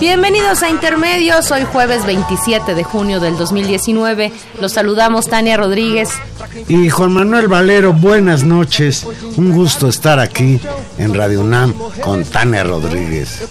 [0.00, 4.32] Bienvenidos a Intermedios, hoy jueves 27 de junio del 2019.
[4.58, 6.08] Los saludamos Tania Rodríguez.
[6.68, 9.06] Y Juan Manuel Valero, buenas noches.
[9.36, 10.58] Un gusto estar aquí
[10.96, 13.42] en Radio UNAM con Tania Rodríguez.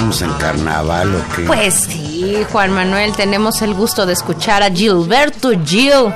[0.00, 1.46] En carnaval o?
[1.46, 6.12] Pues sí, Juan Manuel, tenemos el gusto de escuchar a Gilberto Gil,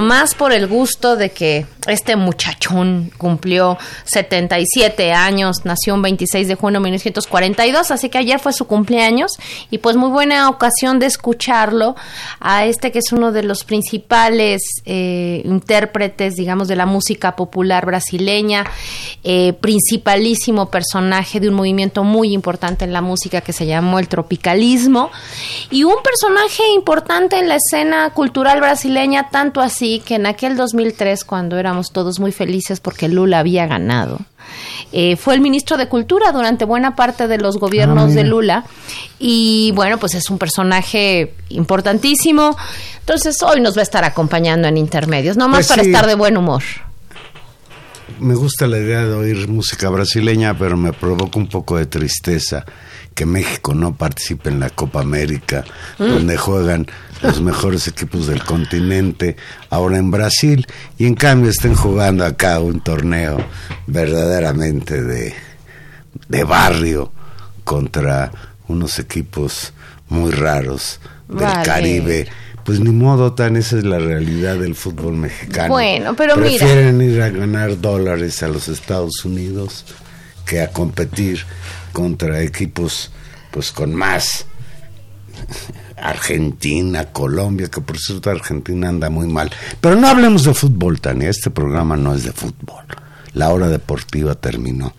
[0.00, 6.54] más por el gusto de que este muchachón cumplió 77 años, nació un 26 de
[6.54, 9.32] junio de 1942, así que ayer fue su cumpleaños
[9.70, 11.96] y pues muy buena ocasión de escucharlo
[12.40, 17.86] a este que es uno de los principales eh, intérpretes, digamos, de la música popular
[17.86, 18.64] brasileña,
[19.24, 24.08] eh, principalísimo personaje de un movimiento muy importante en la música que se llamó el
[24.08, 25.10] tropicalismo
[25.70, 31.24] y un personaje importante en la escena cultural brasileña, tanto así que en aquel 2003
[31.24, 34.18] cuando éramos todos muy felices porque Lula había ganado.
[34.92, 38.64] Eh, fue el ministro de Cultura durante buena parte de los gobiernos ah, de Lula
[39.20, 42.56] y bueno, pues es un personaje importantísimo.
[42.98, 46.16] Entonces hoy nos va a estar acompañando en intermedios, nomás más pues para estar de
[46.16, 46.62] buen humor.
[48.18, 52.64] Me gusta la idea de oír música brasileña, pero me provoca un poco de tristeza
[53.14, 55.64] que México no participe en la Copa América,
[55.98, 56.04] mm.
[56.04, 56.86] donde juegan
[57.22, 59.36] los mejores equipos del continente,
[59.68, 60.66] ahora en Brasil,
[60.96, 63.44] y en cambio estén jugando acá un torneo
[63.86, 65.34] verdaderamente de,
[66.28, 67.12] de barrio
[67.64, 68.32] contra
[68.68, 69.72] unos equipos
[70.08, 72.26] muy raros del Caribe.
[72.64, 75.70] Pues ni modo tan, esa es la realidad del fútbol mexicano.
[75.70, 79.86] Bueno, pero Prefieren ir a ganar dólares a los Estados Unidos
[80.46, 81.44] que a competir
[81.92, 83.10] contra equipos
[83.50, 84.46] pues con más
[85.96, 89.50] Argentina, Colombia, que por cierto Argentina anda muy mal.
[89.80, 92.84] Pero no hablemos de fútbol, Tania, este programa no es de fútbol.
[93.32, 94.92] La hora deportiva terminó.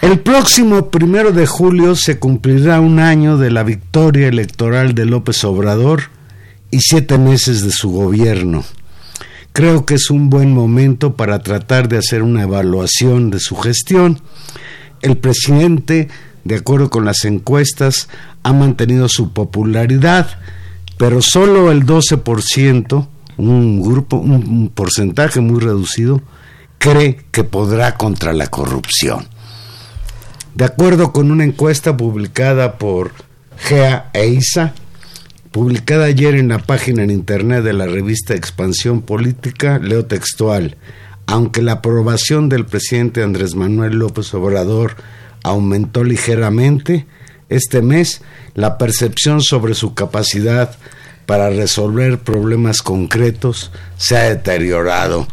[0.00, 5.44] El próximo primero de julio se cumplirá un año de la victoria electoral de López
[5.44, 6.04] Obrador
[6.70, 8.64] y siete meses de su gobierno.
[9.52, 14.20] Creo que es un buen momento para tratar de hacer una evaluación de su gestión.
[15.04, 16.08] El presidente
[16.44, 18.08] de acuerdo con las encuestas,
[18.42, 20.28] ha mantenido su popularidad,
[20.98, 23.08] pero solo el 12%,
[23.38, 26.22] un grupo, un porcentaje muy reducido,
[26.78, 29.26] cree que podrá contra la corrupción.
[30.54, 33.12] De acuerdo con una encuesta publicada por
[33.56, 34.38] GEA e
[35.50, 40.76] publicada ayer en la página en internet de la revista Expansión Política, leo textual,
[41.26, 44.96] aunque la aprobación del presidente Andrés Manuel López Obrador
[45.42, 47.06] aumentó ligeramente
[47.48, 48.22] este mes
[48.54, 50.76] la percepción sobre su capacidad
[51.26, 55.26] para resolver problemas concretos se ha deteriorado.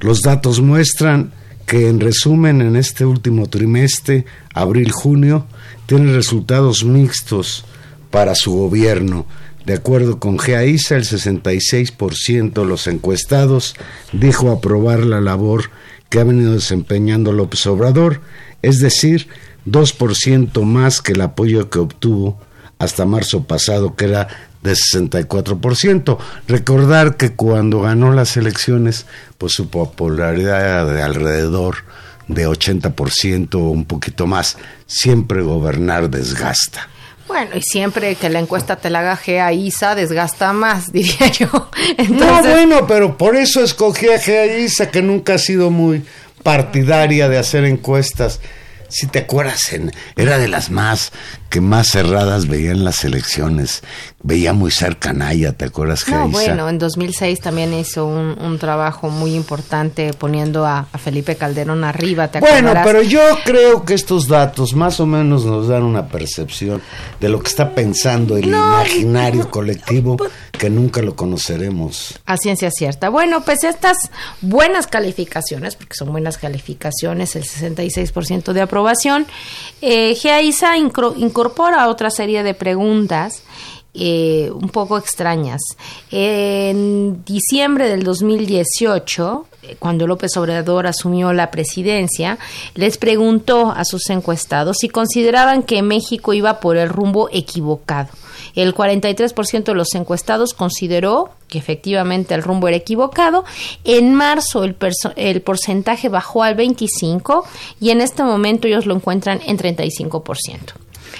[0.00, 1.32] Los datos muestran
[1.66, 4.24] que en resumen en este último trimestre,
[4.54, 5.46] abril-junio,
[5.86, 7.64] tiene resultados mixtos
[8.10, 9.26] para su gobierno.
[9.64, 13.74] De acuerdo con GAISA, el 66% de los encuestados
[14.12, 15.70] dijo aprobar la labor
[16.08, 18.20] que ha venido desempeñando López Obrador,
[18.62, 19.28] es decir,
[19.66, 22.40] 2% más que el apoyo que obtuvo
[22.78, 24.28] hasta marzo pasado, que era
[24.62, 26.18] de 64%.
[26.48, 29.06] Recordar que cuando ganó las elecciones,
[29.38, 31.76] pues su popularidad era de alrededor
[32.28, 34.56] de 80% o un poquito más.
[34.86, 36.88] Siempre gobernar desgasta.
[37.30, 41.70] Bueno, y siempre que la encuesta te la haga a ISA, desgasta más, diría yo.
[42.08, 46.04] No, bueno, pero por eso escogí a ISA, que nunca ha sido muy
[46.42, 48.40] partidaria de hacer encuestas
[48.90, 49.60] si te acuerdas,
[50.16, 51.12] era de las más
[51.50, 53.82] que más cerradas veían las elecciones.
[54.22, 56.06] Veía muy cerca Naya, ¿te acuerdas?
[56.08, 62.28] No, bueno, en 2006 también hizo un, trabajo muy importante poniendo a, Felipe Calderón arriba,
[62.28, 66.82] ¿te Bueno, pero yo creo que estos datos más o menos nos dan una percepción
[67.18, 70.18] de lo que está pensando el imaginario colectivo
[70.52, 72.20] que nunca lo conoceremos.
[72.26, 73.08] A ciencia cierta.
[73.08, 73.96] Bueno, pues estas
[74.42, 79.26] buenas calificaciones, porque son buenas calificaciones, el 66% de aprobación,
[79.80, 80.76] eh, GAISA
[81.40, 83.42] incorpora otra serie de preguntas
[83.94, 85.62] eh, un poco extrañas.
[86.10, 92.38] En diciembre del 2018, eh, cuando López Obrador asumió la presidencia,
[92.74, 98.10] les preguntó a sus encuestados si consideraban que México iba por el rumbo equivocado.
[98.54, 103.44] El 43% de los encuestados consideró que efectivamente el rumbo era equivocado.
[103.84, 104.76] En marzo el,
[105.16, 107.44] el porcentaje bajó al 25%
[107.80, 110.74] y en este momento ellos lo encuentran en 35%.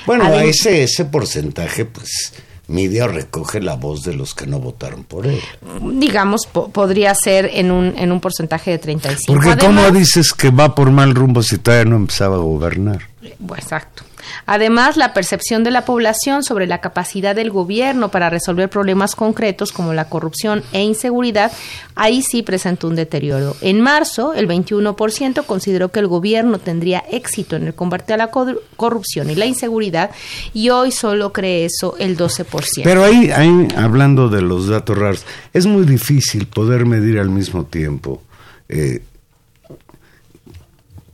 [0.07, 2.33] Bueno, ese, ese porcentaje, pues
[2.71, 5.41] o recoge la voz de los que no votaron por él.
[5.95, 9.33] Digamos, podría ser en un, en un porcentaje de 35.
[9.33, 13.01] Porque ¿cómo dices que va por mal rumbo si todavía no empezaba a gobernar?
[13.59, 14.05] exacto.
[14.47, 19.73] Además, la percepción de la población sobre la capacidad del gobierno para resolver problemas concretos
[19.73, 21.53] como la corrupción e inseguridad,
[21.95, 23.57] ahí sí presentó un deterioro.
[23.61, 28.31] En marzo, el 21% consideró que el gobierno tendría éxito en el combate a la
[28.77, 30.11] corrupción y la inseguridad
[30.55, 32.83] y hoy solo cree eso el 12%.
[32.85, 37.65] Pero ahí, ahí hablando de los datos raros, es muy difícil poder medir al mismo
[37.65, 38.23] tiempo.
[38.69, 39.03] Eh,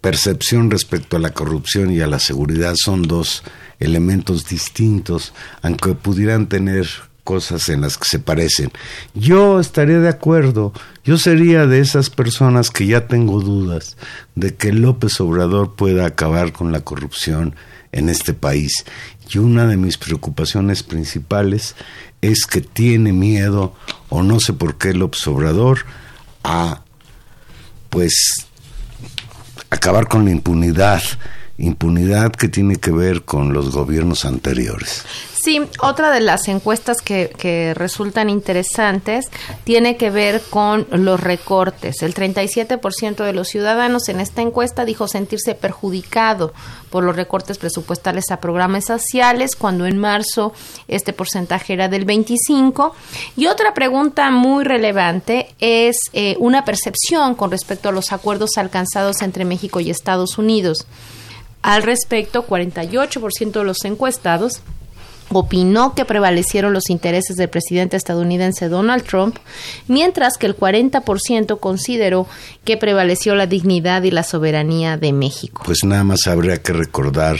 [0.06, 3.42] percepción respecto a la corrupción y a la seguridad son dos
[3.80, 5.32] elementos distintos,
[5.62, 6.86] aunque pudieran tener
[7.24, 8.70] cosas en las que se parecen.
[9.14, 10.72] Yo estaría de acuerdo,
[11.02, 13.96] yo sería de esas personas que ya tengo dudas
[14.36, 17.56] de que López Obrador pueda acabar con la corrupción
[17.90, 18.84] en este país.
[19.28, 21.74] Y una de mis preocupaciones principales
[22.22, 23.74] es que tiene miedo,
[24.08, 25.80] o no sé por qué López Obrador,
[26.44, 26.82] a
[27.90, 28.45] pues
[29.76, 31.02] acabar con la impunidad,
[31.58, 35.04] impunidad que tiene que ver con los gobiernos anteriores.
[35.42, 39.30] Sí, otra de las encuestas que, que, resultan interesantes
[39.62, 42.02] tiene que ver con los recortes.
[42.02, 46.52] El 37% de los ciudadanos en esta encuesta dijo sentirse perjudicado
[46.90, 50.52] por los recortes presupuestales a programas sociales, cuando en marzo
[50.88, 52.94] este porcentaje era del 25.
[53.36, 59.22] Y otra pregunta muy relevante es eh, una percepción con respecto a los acuerdos alcanzados
[59.22, 60.86] entre México y Estados Unidos.
[61.66, 64.62] Al respecto, 48% de los encuestados
[65.30, 69.36] opinó que prevalecieron los intereses del presidente estadounidense Donald Trump,
[69.88, 72.28] mientras que el 40% consideró
[72.64, 75.62] que prevaleció la dignidad y la soberanía de México.
[75.66, 77.38] Pues nada más habría que recordar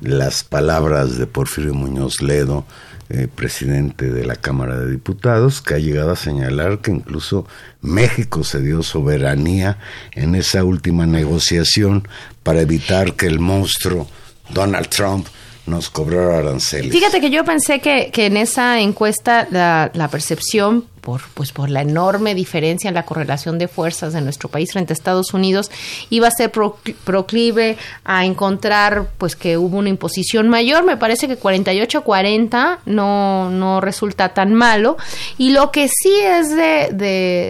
[0.00, 2.64] las palabras de Porfirio Muñoz Ledo,
[3.10, 7.46] eh, presidente de la Cámara de Diputados, que ha llegado a señalar que incluso
[7.80, 9.78] México se dio soberanía
[10.12, 12.06] en esa última negociación
[12.42, 14.08] para evitar que el monstruo
[14.50, 15.26] Donald Trump
[15.68, 16.92] nos cobró aranceles.
[16.92, 21.70] Fíjate que yo pensé que, que en esa encuesta la, la, percepción por pues por
[21.70, 25.70] la enorme diferencia en la correlación de fuerzas de nuestro país frente a Estados Unidos
[26.10, 30.84] iba a ser proclive a encontrar pues que hubo una imposición mayor.
[30.84, 34.96] Me parece que 48 40 no no resulta tan malo.
[35.36, 36.88] Y lo que sí es de,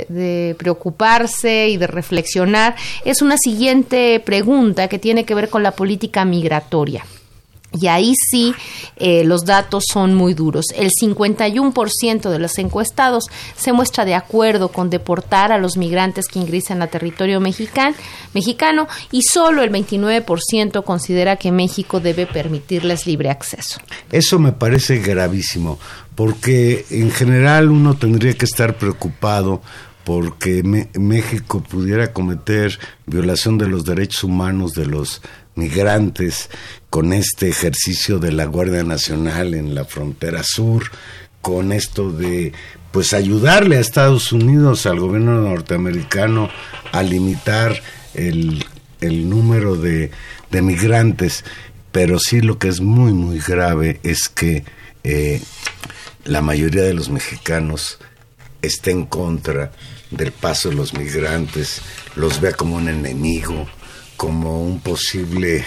[0.08, 5.72] de preocuparse y de reflexionar es una siguiente pregunta que tiene que ver con la
[5.72, 7.04] política migratoria
[7.72, 8.54] Y ahí sí
[8.96, 10.66] eh, los datos son muy duros.
[10.74, 13.24] El 51% de los encuestados
[13.56, 17.94] se muestra de acuerdo con deportar a los migrantes que ingresan a territorio mexican,
[18.32, 23.80] mexicano y solo el 29% considera que México debe permitirles libre acceso.
[24.10, 25.78] Eso me parece gravísimo,
[26.14, 29.60] porque en general uno tendría que estar preocupado
[30.04, 35.20] porque México pudiera cometer violación de los derechos humanos de los
[35.58, 36.48] migrantes
[36.88, 40.84] con este ejercicio de la Guardia Nacional en la frontera sur,
[41.42, 42.52] con esto de
[42.92, 46.48] pues ayudarle a Estados Unidos, al gobierno norteamericano,
[46.92, 47.82] a limitar
[48.14, 48.64] el,
[49.00, 50.10] el número de,
[50.50, 51.44] de, migrantes.
[51.92, 54.64] Pero sí lo que es muy, muy grave es que
[55.04, 55.42] eh,
[56.24, 57.98] la mayoría de los mexicanos
[58.62, 59.72] está en contra
[60.10, 61.82] del paso de los migrantes,
[62.16, 63.68] los vea como un enemigo,
[64.18, 65.64] como un posible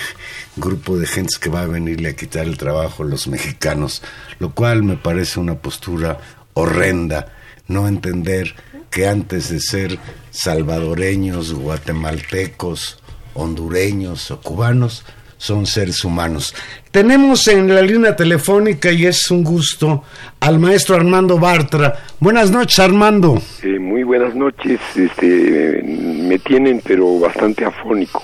[0.57, 4.03] grupo de gentes que va a venirle a quitar el trabajo a los mexicanos,
[4.39, 6.19] lo cual me parece una postura
[6.53, 7.33] horrenda,
[7.69, 8.53] no entender
[8.89, 9.99] que antes de ser
[10.31, 12.99] salvadoreños, guatemaltecos,
[13.35, 15.05] hondureños o cubanos,
[15.41, 16.53] son seres humanos.
[16.91, 20.03] Tenemos en la línea telefónica y es un gusto
[20.39, 21.95] al maestro Armando Bartra.
[22.19, 23.41] Buenas noches, Armando.
[23.63, 24.79] Eh, muy buenas noches.
[24.95, 28.21] Este, me tienen pero bastante afónico.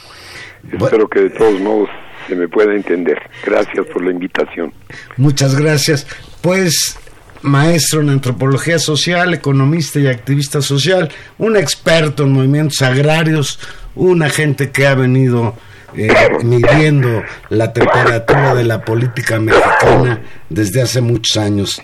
[0.72, 1.90] Espero que de todos modos
[2.28, 3.18] se me pueda entender.
[3.44, 4.72] Gracias por la invitación.
[5.16, 6.06] Muchas gracias.
[6.42, 7.00] Pues
[7.42, 11.10] maestro en antropología social, economista y activista social,
[11.40, 13.60] un experto en movimientos agrarios,
[13.96, 15.56] una gente que ha venido
[15.96, 16.10] eh,
[16.44, 21.82] midiendo la temperatura de la política mexicana desde hace muchos años.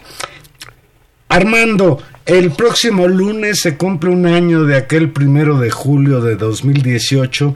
[1.30, 7.56] Armando, el próximo lunes se cumple un año de aquel primero de julio de 2018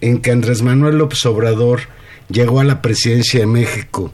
[0.00, 1.82] en que Andrés Manuel López Obrador
[2.28, 4.12] llegó a la presidencia de México,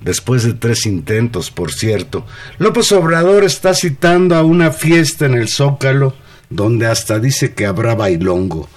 [0.00, 2.26] después de tres intentos, por cierto.
[2.58, 6.14] López Obrador está citando a una fiesta en el Zócalo,
[6.48, 8.68] donde hasta dice que habrá bailongo.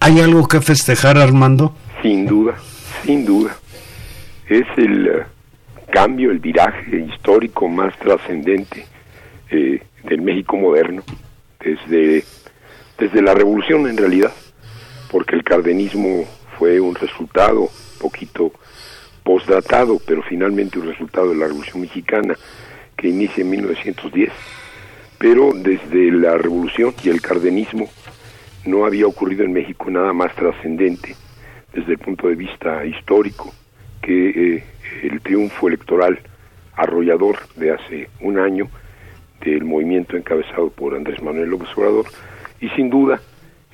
[0.00, 1.74] ¿Hay algo que festejar, Armando?
[2.02, 2.54] Sin duda,
[3.04, 3.56] sin duda.
[4.48, 5.26] Es el eh,
[5.92, 8.86] cambio, el viraje histórico más trascendente
[9.50, 11.02] eh, del México moderno,
[11.60, 12.24] desde,
[12.98, 14.32] desde la revolución en realidad
[15.10, 16.24] porque el cardenismo
[16.58, 18.52] fue un resultado poquito
[19.22, 22.36] postdatado, pero finalmente un resultado de la Revolución Mexicana
[22.96, 24.32] que inicia en 1910.
[25.18, 27.88] Pero desde la Revolución y el cardenismo
[28.64, 31.14] no había ocurrido en México nada más trascendente
[31.72, 33.52] desde el punto de vista histórico
[34.02, 34.64] que eh,
[35.02, 36.18] el triunfo electoral
[36.74, 38.68] arrollador de hace un año
[39.40, 42.06] del movimiento encabezado por Andrés Manuel López Obrador
[42.60, 43.20] y sin duda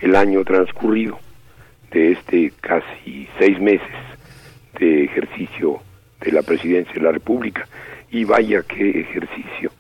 [0.01, 1.19] el año transcurrido
[1.91, 3.89] de este casi seis meses
[4.79, 5.81] de ejercicio
[6.21, 7.67] de la presidencia de la República.
[8.11, 9.71] Y vaya qué ejercicio,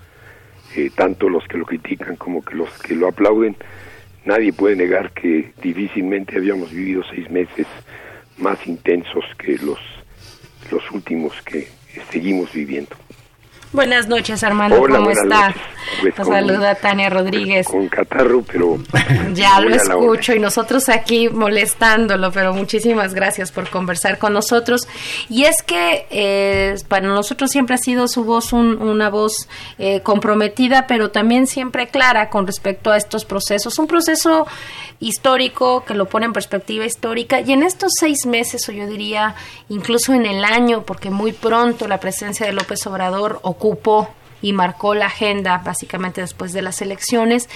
[0.75, 3.57] eh, tanto los que lo critican como que los que lo aplauden,
[4.27, 7.67] nadie puede negar que difícilmente habíamos vivido seis meses
[8.37, 9.79] más intensos que los,
[10.71, 11.69] los últimos que
[12.11, 12.95] seguimos viviendo.
[13.77, 14.79] Buenas noches, Armando.
[14.79, 15.55] ¿Cómo está?
[16.01, 17.67] Pues saluda Tania Rodríguez.
[17.67, 18.79] Con catarro, pero.
[19.35, 24.89] ya lo escucho y nosotros aquí molestándolo, pero muchísimas gracias por conversar con nosotros.
[25.29, 29.47] Y es que eh, para nosotros siempre ha sido su voz una voz
[29.79, 33.79] eh, comprometida, pero también siempre clara con respecto a estos procesos.
[33.79, 34.47] Un proceso
[35.01, 39.35] histórico que lo pone en perspectiva histórica y en estos seis meses, o yo diría
[39.69, 44.09] incluso en el año, porque muy pronto la presencia de López Obrador ocurre ocupó
[44.43, 47.49] y marcó la agenda básicamente después de las elecciones.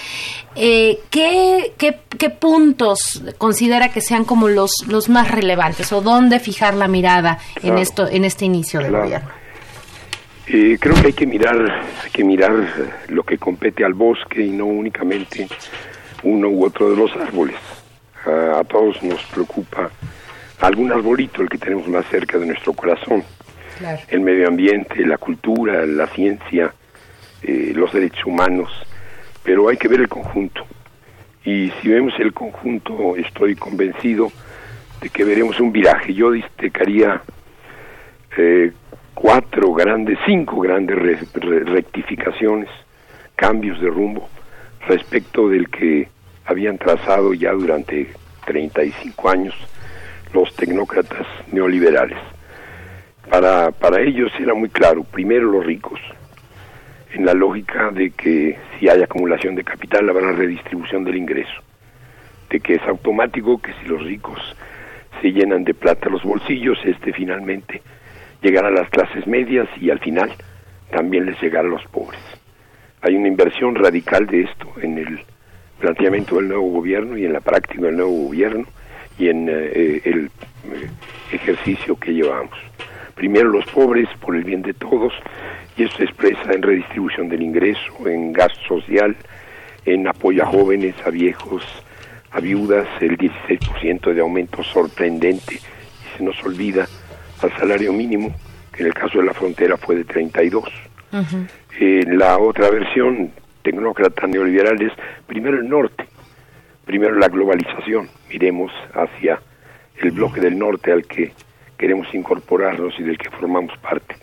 [0.57, 6.75] Eh, ¿qué, qué, puntos considera que sean como los, los más relevantes o dónde fijar
[6.75, 9.29] la mirada en esto en este inicio del gobierno?
[10.47, 11.57] Eh, creo que hay que mirar
[12.03, 12.53] hay que mirar
[13.09, 15.47] lo que compete al bosque y no únicamente
[16.25, 17.57] uno u otro de los árboles.
[18.27, 19.91] a todos nos preocupa
[20.61, 23.23] algún arbolito el que tenemos más cerca de nuestro corazón
[24.09, 26.73] el medio ambiente, la cultura, la ciencia,
[27.43, 28.71] eh, los derechos humanos,
[29.43, 30.65] pero hay que ver el conjunto.
[31.45, 34.31] Y si vemos el conjunto, estoy convencido
[35.01, 36.13] de que veremos un viraje.
[36.13, 37.23] Yo destacaría
[38.37, 38.73] eh,
[39.15, 42.69] cuatro grandes, cinco grandes rectificaciones,
[43.37, 44.29] cambios de rumbo
[44.87, 46.09] respecto del que
[46.45, 48.13] habían trazado ya durante
[48.47, 49.55] 35 años
[50.33, 52.19] los tecnócratas neoliberales.
[53.31, 56.01] Para, para ellos era muy claro, primero los ricos,
[57.13, 61.63] en la lógica de que si hay acumulación de capital habrá redistribución del ingreso,
[62.51, 64.41] de que es automático que si los ricos
[65.23, 67.83] se llenan de plata los bolsillos, este finalmente
[68.43, 70.33] llegar a las clases medias y al final
[70.91, 72.21] también les llegar a los pobres.
[73.03, 75.21] Hay una inversión radical de esto en el
[75.79, 78.67] planteamiento del nuevo gobierno y en la práctica del nuevo gobierno
[79.19, 80.31] y en eh, el
[80.65, 80.91] eh,
[81.33, 82.59] ejercicio que llevamos.
[83.21, 85.13] Primero los pobres por el bien de todos
[85.77, 89.15] y eso se expresa en redistribución del ingreso, en gasto social,
[89.85, 91.63] en apoyo a jóvenes, a viejos,
[92.31, 96.89] a viudas, el 16% de aumento sorprendente y se nos olvida
[97.43, 98.35] al salario mínimo,
[98.73, 100.65] que en el caso de la frontera fue de 32.
[101.79, 104.93] Eh, la otra versión tecnócrata neoliberal es
[105.27, 106.07] primero el norte,
[106.87, 109.43] primero la globalización, miremos hacia
[109.99, 111.35] el bloque del norte al que
[111.81, 114.15] queremos incorporarnos y del que formamos parte.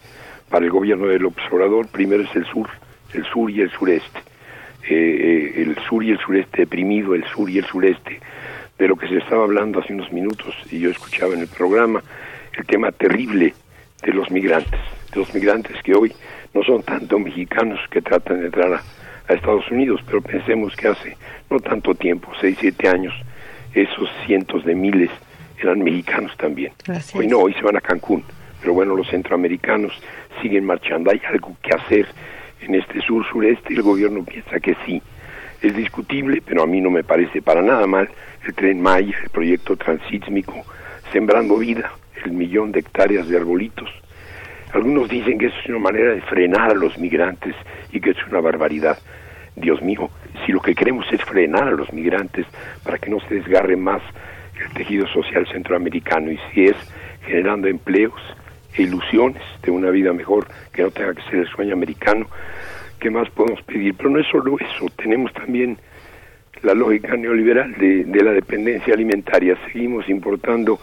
[0.47, 2.69] Para el gobierno del observador, primero es el sur,
[3.15, 4.19] el sur y el sureste.
[4.87, 4.93] Eh,
[5.57, 8.19] eh, el sur y el sureste deprimido, el sur y el sureste,
[8.77, 12.03] de lo que se estaba hablando hace unos minutos y yo escuchaba en el programa,
[12.55, 13.55] el tema terrible
[14.03, 14.79] de los migrantes,
[15.11, 16.13] de los migrantes que hoy
[16.53, 21.17] no son tanto mexicanos que tratan de entrar a, Estados Unidos, pero pensemos que hace
[21.49, 23.13] no tanto tiempo, seis, siete años,
[23.73, 25.09] esos cientos de miles
[25.59, 26.73] eran mexicanos también.
[27.13, 28.23] Hoy no, hoy se van a Cancún,
[28.61, 29.93] pero bueno, los centroamericanos
[30.41, 32.07] siguen marchando, hay algo que hacer
[32.61, 35.01] en este sur-sureste y el gobierno piensa que sí.
[35.61, 38.09] Es discutible, pero a mí no me parece para nada mal
[38.45, 40.53] el tren Maya, el proyecto transísmico,
[41.11, 41.91] sembrando vida,
[42.23, 43.89] el millón de hectáreas de arbolitos.
[44.73, 47.55] Algunos dicen que eso es una manera de frenar a los migrantes
[47.91, 48.99] y que es una barbaridad.
[49.55, 50.11] Dios mío,
[50.45, 52.45] si lo que queremos es frenar a los migrantes
[52.83, 54.03] para que no se desgarre más
[54.63, 56.75] el tejido social centroamericano y si es
[57.25, 58.19] generando empleos
[58.75, 62.27] e ilusiones de una vida mejor que no tenga que ser el sueño americano,
[62.99, 63.95] ¿qué más podemos pedir?
[63.95, 65.77] Pero no es solo eso, tenemos también
[66.63, 69.57] la lógica neoliberal de, la dependencia alimentaria.
[69.71, 70.79] Seguimos importando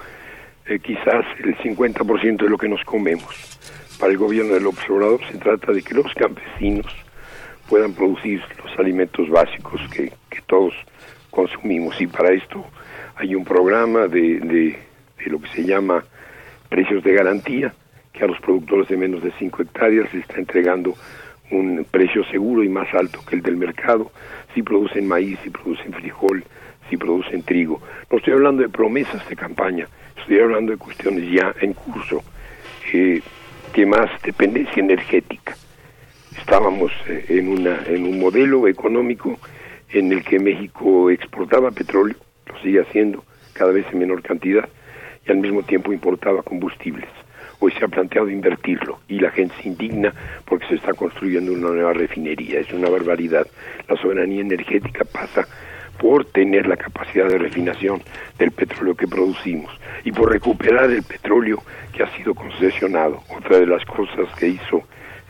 [0.66, 3.58] eh, quizás el 50% de lo que nos comemos.
[3.98, 6.86] Para el gobierno del observador se trata de que los campesinos
[7.68, 10.12] puedan producir los alimentos básicos que
[10.46, 10.74] todos
[11.30, 12.64] consumimos y para esto
[13.16, 14.78] hay un programa de, de,
[15.26, 16.04] lo que se llama
[16.68, 17.74] precios de garantía
[18.12, 20.94] que a los productores de menos de 5 hectáreas se está entregando
[21.50, 24.10] un precio seguro y más alto que el del mercado
[24.54, 26.44] si producen maíz, si producen frijol,
[26.88, 27.80] si producen trigo.
[28.10, 32.22] No estoy hablando de promesas de campaña, estoy hablando de cuestiones ya en curso,
[32.92, 33.20] eh,
[33.72, 35.56] que más dependencia energética.
[36.38, 39.38] Estábamos eh, en, una, en un modelo económico
[39.90, 44.68] en el que México exportaba petróleo, lo sigue haciendo cada vez en menor cantidad,
[45.26, 47.08] y al mismo tiempo importaba combustibles.
[47.60, 50.12] Hoy se ha planteado invertirlo y la gente se indigna
[50.44, 52.60] porque se está construyendo una nueva refinería.
[52.60, 53.46] Es una barbaridad.
[53.88, 55.46] La soberanía energética pasa
[55.98, 58.02] por tener la capacidad de refinación
[58.38, 59.72] del petróleo que producimos
[60.04, 63.22] y por recuperar el petróleo que ha sido concesionado.
[63.34, 64.82] Otra de las cosas que hizo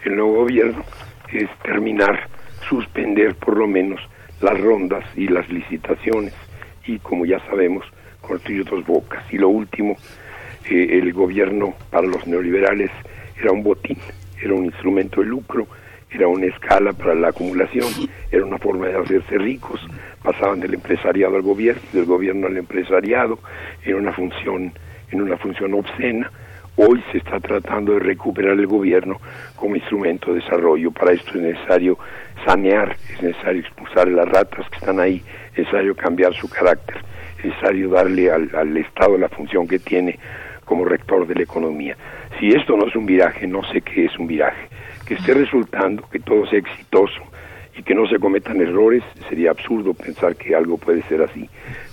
[0.05, 0.83] el nuevo gobierno
[1.33, 2.29] es terminar,
[2.69, 4.01] suspender por lo menos
[4.41, 6.33] las rondas y las licitaciones
[6.87, 7.85] y como ya sabemos
[8.21, 9.25] construir dos bocas.
[9.33, 9.97] Y lo último,
[10.69, 12.91] eh, el gobierno para los neoliberales
[13.41, 13.99] era un botín,
[14.43, 15.67] era un instrumento de lucro
[16.15, 17.89] era una escala para la acumulación,
[18.31, 19.81] era una forma de hacerse ricos,
[20.23, 23.41] pasaban del empresariado al gobierno, del gobierno al empresariado,
[23.85, 24.73] en una función,
[25.11, 26.31] en una función obscena.
[26.77, 29.21] Hoy se está tratando de recuperar el gobierno
[29.57, 30.93] como instrumento de desarrollo.
[30.93, 31.99] Para esto es necesario
[32.47, 35.21] sanear, es necesario expulsar las ratas que están ahí,
[35.55, 36.97] es necesario cambiar su carácter,
[37.39, 40.19] es necesario darle al, al Estado la función que tiene
[40.65, 41.97] como rector de la economía.
[42.39, 44.69] Si esto no es un viraje, no sé qué es un viraje
[45.07, 47.21] que esté resultando, que todo sea exitoso
[47.77, 51.49] y que no se cometan errores, sería absurdo pensar que algo puede ser así.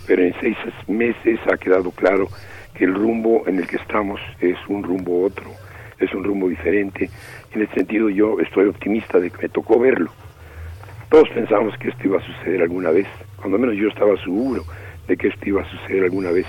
[0.07, 2.27] Pero en seis meses ha quedado claro
[2.73, 5.51] que el rumbo en el que estamos es un rumbo otro,
[5.99, 7.09] es un rumbo diferente.
[7.53, 10.11] En ese sentido yo estoy optimista de que me tocó verlo.
[11.11, 14.63] Todos pensamos que esto iba a suceder alguna vez, cuando menos yo estaba seguro
[15.09, 16.45] de que esto iba a suceder alguna vez.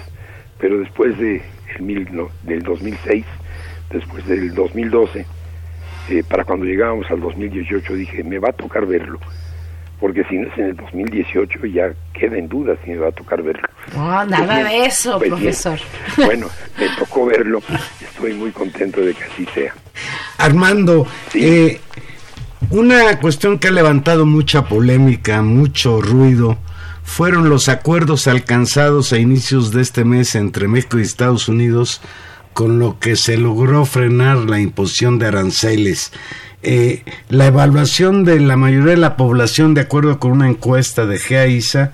[0.61, 1.43] Pero después de
[1.75, 3.25] el mil, no, del 2006,
[3.91, 5.27] después del 2012,
[6.11, 9.19] eh, para cuando llegábamos al 2018 dije, me va a tocar verlo,
[9.99, 13.13] porque si no es en el 2018 ya queda en duda si me va a
[13.13, 13.69] tocar verlo.
[13.97, 15.81] No, nada de eso, pues profesor.
[16.17, 16.47] bueno,
[16.79, 17.61] me tocó verlo,
[18.01, 19.75] estoy muy contento de que así sea.
[20.39, 21.81] Armando, eh,
[22.73, 26.57] una cuestión que ha levantado mucha polémica, mucho ruido,
[27.05, 32.01] fueron los acuerdos alcanzados a inicios de este mes entre México y Estados Unidos
[32.55, 36.13] con lo que se logró frenar la imposición de aranceles.
[36.63, 41.19] Eh, la evaluación de la mayoría de la población, de acuerdo con una encuesta de
[41.19, 41.93] GAISA,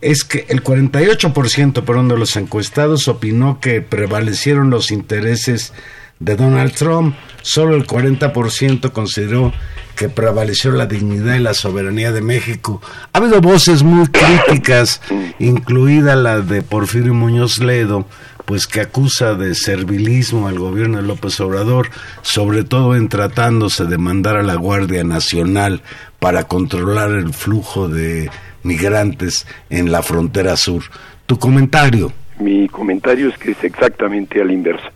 [0.00, 5.72] es que el 48% perdón, de los encuestados opinó que prevalecieron los intereses
[6.20, 9.52] de Donald Trump, solo el 40% consideró
[9.96, 12.80] que prevaleció la dignidad y la soberanía de México.
[13.12, 15.00] Ha habido voces muy críticas,
[15.38, 18.06] incluida la de Porfirio Muñoz Ledo,
[18.44, 21.88] pues que acusa de servilismo al gobierno de López Obrador,
[22.22, 25.82] sobre todo en tratándose de mandar a la Guardia Nacional
[26.18, 28.30] para controlar el flujo de
[28.62, 30.82] migrantes en la frontera sur.
[31.26, 32.12] ¿Tu comentario?
[32.38, 34.88] Mi comentario es que es exactamente al inverso.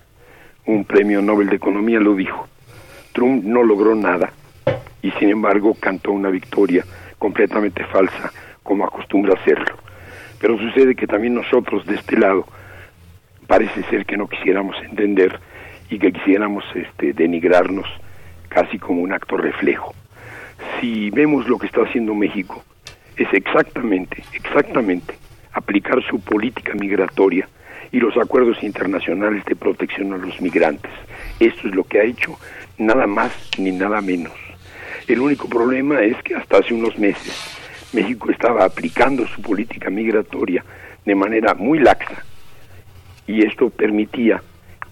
[0.66, 2.48] Un premio Nobel de Economía lo dijo.
[3.12, 4.32] Trump no logró nada
[5.02, 6.84] y sin embargo cantó una victoria
[7.18, 9.76] completamente falsa como acostumbra hacerlo.
[10.40, 12.46] Pero sucede que también nosotros de este lado
[13.46, 15.38] parece ser que no quisiéramos entender
[15.90, 17.86] y que quisiéramos este, denigrarnos
[18.48, 19.94] casi como un acto reflejo.
[20.80, 22.64] Si vemos lo que está haciendo México,
[23.16, 25.14] es exactamente, exactamente
[25.52, 27.48] aplicar su política migratoria
[27.92, 30.92] y los acuerdos internacionales de protección a los migrantes.
[31.40, 32.38] Esto es lo que ha hecho,
[32.78, 34.32] nada más ni nada menos.
[35.06, 37.58] El único problema es que hasta hace unos meses
[37.92, 40.64] México estaba aplicando su política migratoria
[41.04, 42.24] de manera muy laxa
[43.26, 44.42] y esto permitía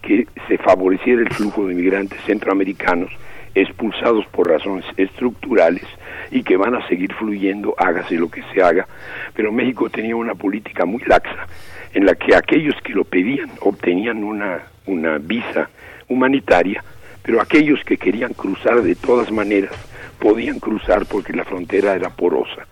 [0.02, 3.10] que se favoreciera el flujo de migrantes centroamericanos
[3.54, 5.84] expulsados por razones estructurales
[6.30, 8.86] y que van a seguir fluyendo, hágase lo que se haga.
[9.34, 11.46] Pero México tenía una política muy laxa
[11.94, 15.68] en la que aquellos que lo pedían obtenían una, una visa
[16.08, 16.82] humanitaria,
[17.22, 19.72] pero aquellos que querían cruzar de todas maneras
[20.18, 22.66] podían cruzar porque la frontera era porosa.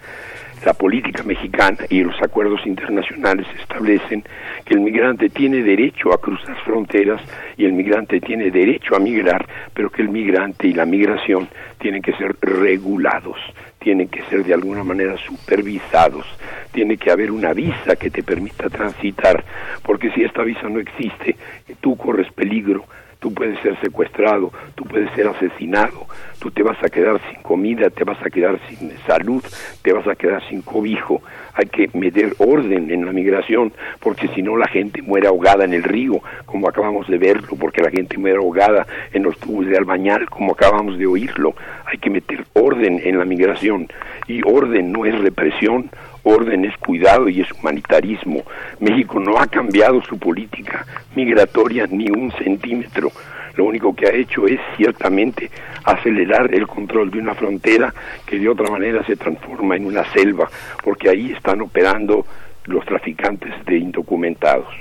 [0.64, 4.22] La política mexicana y los acuerdos internacionales establecen
[4.66, 7.22] que el migrante tiene derecho a cruzar fronteras
[7.56, 12.02] y el migrante tiene derecho a migrar, pero que el migrante y la migración tienen
[12.02, 13.38] que ser regulados,
[13.80, 16.26] tienen que ser de alguna manera supervisados,
[16.70, 19.44] tiene que haber una visa que te permita transitar,
[19.82, 21.36] porque si esta visa no existe,
[21.80, 22.84] tú corres peligro
[23.20, 26.06] tú puedes ser secuestrado, tú puedes ser asesinado,
[26.40, 29.44] tú te vas a quedar sin comida, te vas a quedar sin salud,
[29.82, 31.22] te vas a quedar sin cobijo.
[31.52, 35.74] Hay que meter orden en la migración, porque si no la gente muere ahogada en
[35.74, 39.76] el río, como acabamos de verlo, porque la gente muere ahogada en los tubos de
[39.76, 41.54] albañal, como acabamos de oírlo.
[41.84, 43.88] Hay que meter orden en la migración,
[44.26, 45.90] y orden no es represión,
[46.22, 48.42] orden es cuidado y es humanitarismo.
[48.78, 53.10] México no ha cambiado su política migratoria ni un centímetro.
[53.56, 55.50] Lo único que ha hecho es ciertamente
[55.84, 57.92] acelerar el control de una frontera
[58.26, 60.48] que de otra manera se transforma en una selva,
[60.84, 62.24] porque ahí están operando
[62.66, 64.72] los traficantes de indocumentados.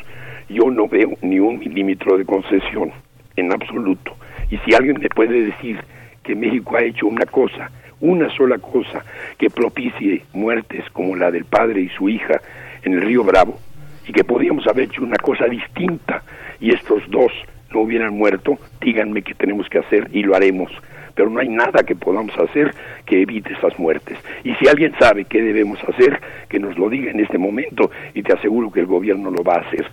[0.49, 2.91] Yo no veo ni un milímetro de concesión,
[3.35, 4.15] en absoluto.
[4.49, 5.79] Y si alguien me puede decir
[6.23, 9.03] que México ha hecho una cosa una sola cosa
[9.37, 12.41] que propicie muertes como la del padre y su hija
[12.83, 13.59] en el río Bravo,
[14.07, 16.23] y que podíamos haber hecho una cosa distinta
[16.59, 17.31] y estos dos
[17.71, 20.71] no hubieran muerto, díganme qué tenemos que hacer y lo haremos.
[21.13, 22.73] Pero no hay nada que podamos hacer
[23.05, 24.17] que evite esas muertes.
[24.43, 28.23] Y si alguien sabe qué debemos hacer, que nos lo diga en este momento y
[28.23, 29.87] te aseguro que el gobierno lo va a hacer.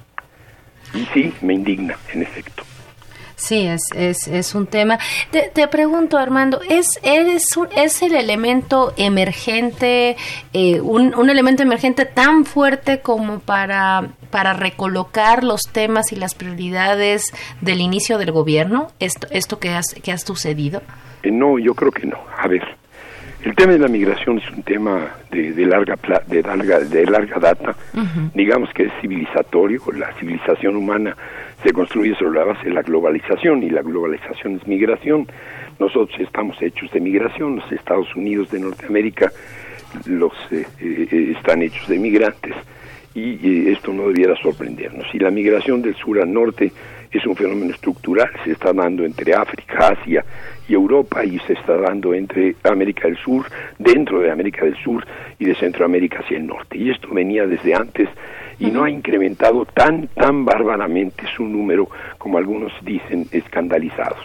[0.95, 2.63] Y sí, me indigna, en efecto.
[3.37, 4.99] Sí, es, es, es un tema.
[5.31, 7.45] Te, te pregunto, Armando, ¿es, es,
[7.77, 10.17] es el elemento emergente,
[10.55, 16.35] eh, un, un, elemento emergente tan fuerte como para, para recolocar los temas y las
[16.35, 18.89] prioridades del inicio del gobierno?
[19.01, 20.81] ¿Esto, esto que, has, que ha sucedido?
[21.23, 22.17] Eh, no, yo creo que no.
[22.39, 22.63] A ver,
[23.45, 25.97] el tema de la migración es un tema de, de larga
[26.27, 27.77] de larga de larga data.
[27.93, 28.33] Uh -huh.
[28.35, 29.83] Digamos que es civilizatorio.
[29.95, 31.15] La civilización humana
[31.63, 35.27] se construye sobre la base de la globalización y la globalización es migración.
[35.79, 39.33] Nosotros estamos hechos de migración, los Estados Unidos de Norteamérica
[40.05, 42.55] los eh, eh, están hechos de migrantes
[43.15, 45.07] y esto no debiera sorprendernos.
[45.15, 46.71] Y la migración del sur al norte
[47.11, 50.23] es un fenómeno estructural, se está dando entre África, Asia
[50.69, 53.47] y Europa y se está dando entre América del Sur,
[53.79, 55.07] dentro de América del Sur
[55.39, 56.77] y de Centroamérica hacia el norte.
[56.77, 58.11] Y esto venía desde antes
[58.59, 61.89] y no ha incrementado tan, tan bárbaramente su número
[62.19, 64.25] como algunos dicen escandalizados.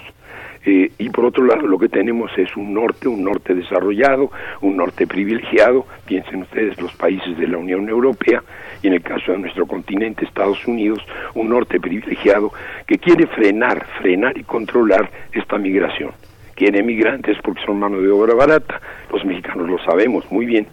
[0.63, 4.77] Eh, y por otro lado, lo que tenemos es un norte, un norte desarrollado, un
[4.77, 8.43] norte privilegiado, piensen ustedes los países de la Unión Europea,
[8.83, 10.99] y en el caso de nuestro continente, Estados Unidos,
[11.33, 12.51] un norte privilegiado
[12.85, 16.11] que quiere frenar, frenar y controlar esta migración.
[16.53, 18.79] Quiere migrantes porque son mano de obra barata,
[19.11, 20.67] los mexicanos lo sabemos muy bien,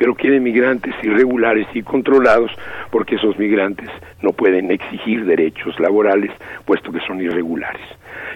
[0.00, 2.50] pero quiere migrantes irregulares y controlados
[2.90, 3.90] porque esos migrantes
[4.22, 6.30] no pueden exigir derechos laborales
[6.64, 7.82] puesto que son irregulares.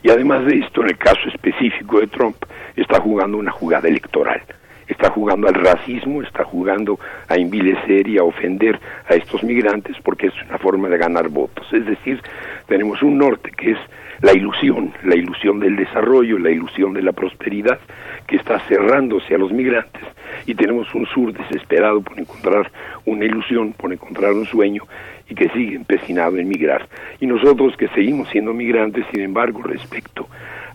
[0.03, 2.37] Y además de esto, en el caso específico de Trump,
[2.77, 4.43] está jugando una jugada electoral.
[4.89, 10.29] Está jugando al racismo, está jugando a envilecer y a ofender a estos migrantes porque
[10.29, 11.67] es una forma de ganar votos.
[11.73, 12.21] Es decir,
[12.67, 13.79] tenemos un norte que es
[14.21, 17.79] la ilusión, la ilusión del desarrollo, la ilusión de la prosperidad
[18.27, 20.03] que está cerrándose a los migrantes
[20.47, 22.71] y tenemos un sur desesperado por encontrar
[23.05, 24.85] una ilusión, por encontrar un sueño
[25.29, 26.89] y que sigue empecinado en migrar.
[27.21, 30.29] Y nosotros que seguimos siendo migrantes, sin embargo, respecto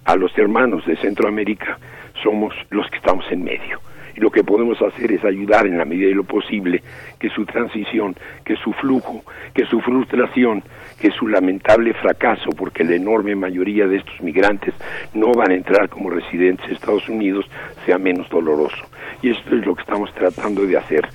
[0.06, 1.78] a los hermanos de Centroamérica,
[2.24, 3.80] somos los que estamos en medio
[4.20, 6.84] y lo que podemos hacer es ayudar en la medida de lo posible
[7.18, 10.62] que su transición, que su flujo, que su frustración,
[11.00, 14.74] que su lamentable fracaso, porque la enorme mayoría de estos migrantes
[15.14, 17.46] no van a entrar como residentes de Estados Unidos,
[17.86, 18.86] sea menos doloroso.
[19.22, 21.08] Y esto es lo que estamos tratando de hacer.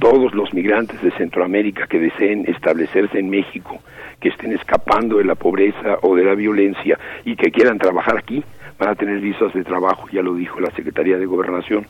[0.00, 3.78] Todos los migrantes de Centroamérica que deseen establecerse en México,
[4.18, 8.42] que estén escapando de la pobreza o de la violencia y que quieran trabajar aquí,
[8.80, 11.86] van a tener visas de trabajo, ya lo dijo la Secretaría de Gobernación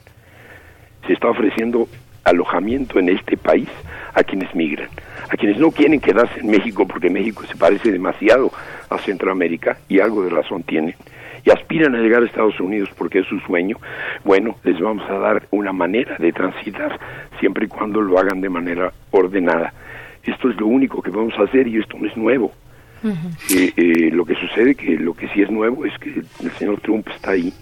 [1.06, 1.88] se está ofreciendo
[2.24, 3.68] alojamiento en este país
[4.14, 4.88] a quienes migran,
[5.30, 8.50] a quienes no quieren quedarse en México porque México se parece demasiado
[8.90, 10.94] a Centroamérica y algo de razón tienen
[11.44, 13.78] y aspiran a llegar a Estados Unidos porque es su sueño,
[14.24, 16.98] bueno, les vamos a dar una manera de transitar
[17.40, 19.72] siempre y cuando lo hagan de manera ordenada.
[20.24, 22.52] Esto es lo único que vamos a hacer y esto no es nuevo.
[23.54, 26.80] Eh, eh, lo que sucede que lo que sí es nuevo es que el señor
[26.80, 27.52] Trump está ahí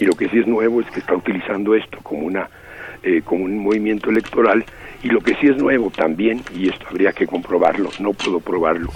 [0.00, 2.48] y lo que sí es nuevo es que está utilizando esto como una
[3.02, 4.64] eh, como un movimiento electoral
[5.02, 8.90] y lo que sí es nuevo también, y esto habría que comprobarlo, no puedo probarlo,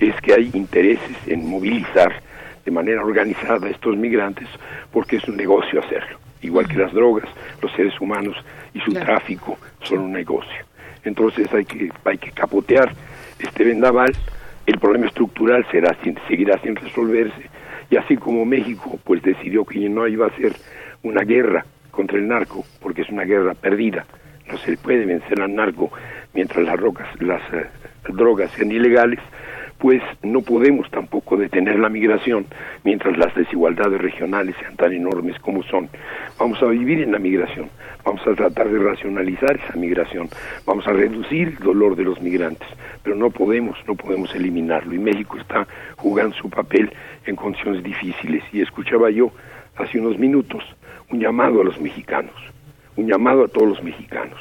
[0.00, 2.20] es que hay intereses en movilizar
[2.64, 4.48] de manera organizada a estos migrantes
[4.90, 7.28] porque es un negocio hacerlo, igual que las drogas,
[7.60, 8.36] los seres humanos
[8.74, 10.64] y su tráfico son un negocio.
[11.04, 12.92] Entonces hay que, hay que capotear
[13.38, 14.12] este vendaval,
[14.66, 15.96] el problema estructural será,
[16.28, 17.50] seguirá sin resolverse,
[17.90, 20.52] y así como México pues decidió que no iba a ser
[21.02, 24.04] una guerra contra el narco, porque es una guerra perdida.
[24.50, 25.92] No se puede vencer al narco
[26.34, 27.66] mientras las, rocas, las eh,
[28.08, 29.20] drogas sean ilegales,
[29.78, 32.46] pues no podemos tampoco detener la migración
[32.84, 35.88] mientras las desigualdades regionales sean tan enormes como son.
[36.38, 37.68] Vamos a vivir en la migración,
[38.04, 40.28] vamos a tratar de racionalizar esa migración,
[40.64, 42.68] vamos a reducir el dolor de los migrantes,
[43.02, 44.94] pero no podemos, no podemos eliminarlo.
[44.94, 46.92] Y México está jugando su papel
[47.26, 48.44] en condiciones difíciles.
[48.52, 49.32] Y escuchaba yo
[49.76, 50.62] hace unos minutos
[51.12, 52.34] un llamado a los mexicanos,
[52.96, 54.38] un llamado a todos los mexicanos.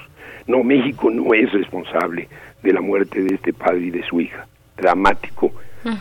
[0.47, 2.27] No, México no es responsable
[2.63, 4.47] de la muerte de este padre y de su hija.
[4.77, 5.51] Dramático,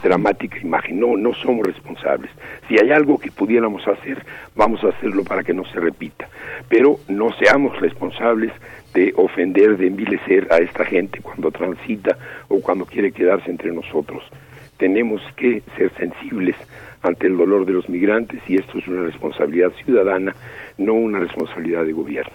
[0.02, 1.00] dramática imagen.
[1.00, 2.30] No, no somos responsables.
[2.68, 6.28] Si hay algo que pudiéramos hacer, vamos a hacerlo para que no se repita.
[6.68, 8.52] Pero no seamos responsables
[8.94, 12.16] de ofender, de envilecer a esta gente cuando transita
[12.48, 14.22] o cuando quiere quedarse entre nosotros.
[14.78, 16.56] Tenemos que ser sensibles
[17.02, 20.34] ante el dolor de los migrantes y esto es una responsabilidad ciudadana,
[20.78, 22.32] no una responsabilidad de gobierno.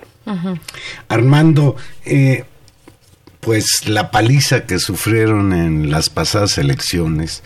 [1.08, 1.75] Armando,
[2.06, 2.43] eh,
[3.41, 7.43] pues la paliza que sufrieron en las pasadas elecciones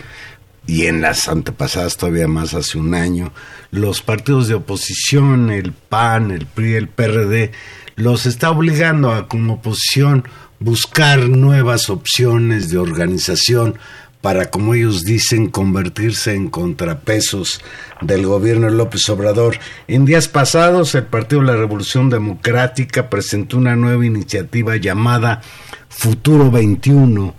[0.65, 3.33] y en las antepasadas todavía más hace un año,
[3.71, 7.51] los partidos de oposición, el PAN, el PRI, el PRD,
[7.95, 10.23] los está obligando a como oposición
[10.59, 13.77] buscar nuevas opciones de organización
[14.21, 17.61] para, como ellos dicen, convertirse en contrapesos
[18.01, 19.57] del gobierno de López Obrador.
[19.87, 25.41] En días pasados, el Partido de la Revolución Democrática presentó una nueva iniciativa llamada
[25.87, 27.33] Futuro 21,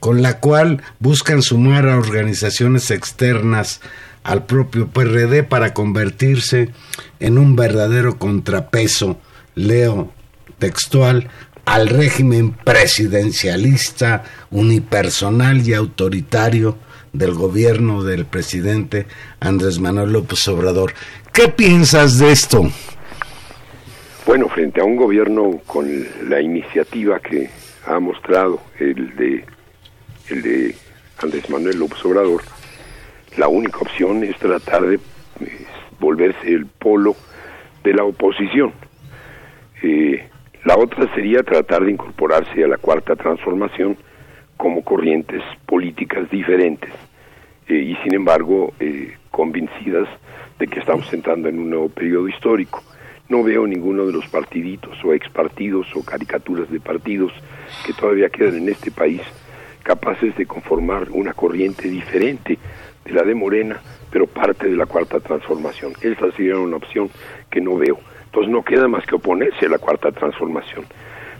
[0.00, 3.80] con la cual buscan sumar a organizaciones externas
[4.22, 6.70] al propio PRD para convertirse
[7.20, 9.20] en un verdadero contrapeso,
[9.54, 10.10] leo
[10.58, 11.28] textual,
[11.64, 16.76] al régimen presidencialista, unipersonal y autoritario
[17.12, 19.06] del gobierno del presidente
[19.40, 20.92] Andrés Manuel López Obrador.
[21.32, 22.64] ¿Qué piensas de esto?
[24.26, 25.86] Bueno, frente a un gobierno con
[26.28, 27.50] la iniciativa que
[27.86, 29.44] ha mostrado el de,
[30.28, 30.76] el de
[31.22, 32.42] Andrés Manuel López Obrador,
[33.36, 34.98] la única opción es tratar de
[36.00, 37.16] volverse el polo
[37.82, 38.72] de la oposición.
[39.82, 40.28] Eh,
[40.64, 43.96] la otra sería tratar de incorporarse a la cuarta transformación
[44.56, 46.90] como corrientes políticas diferentes
[47.68, 50.08] eh, y sin embargo eh, convencidas
[50.58, 52.82] de que estamos entrando en un nuevo periodo histórico.
[53.28, 57.32] No veo ninguno de los partiditos o expartidos o caricaturas de partidos
[57.84, 59.20] que todavía quedan en este país
[59.82, 62.58] capaces de conformar una corriente diferente
[63.04, 65.92] de la de Morena, pero parte de la cuarta transformación.
[66.00, 67.10] Esa sería una opción
[67.50, 67.98] que no veo.
[68.34, 70.84] Entonces no queda más que oponerse a la cuarta transformación.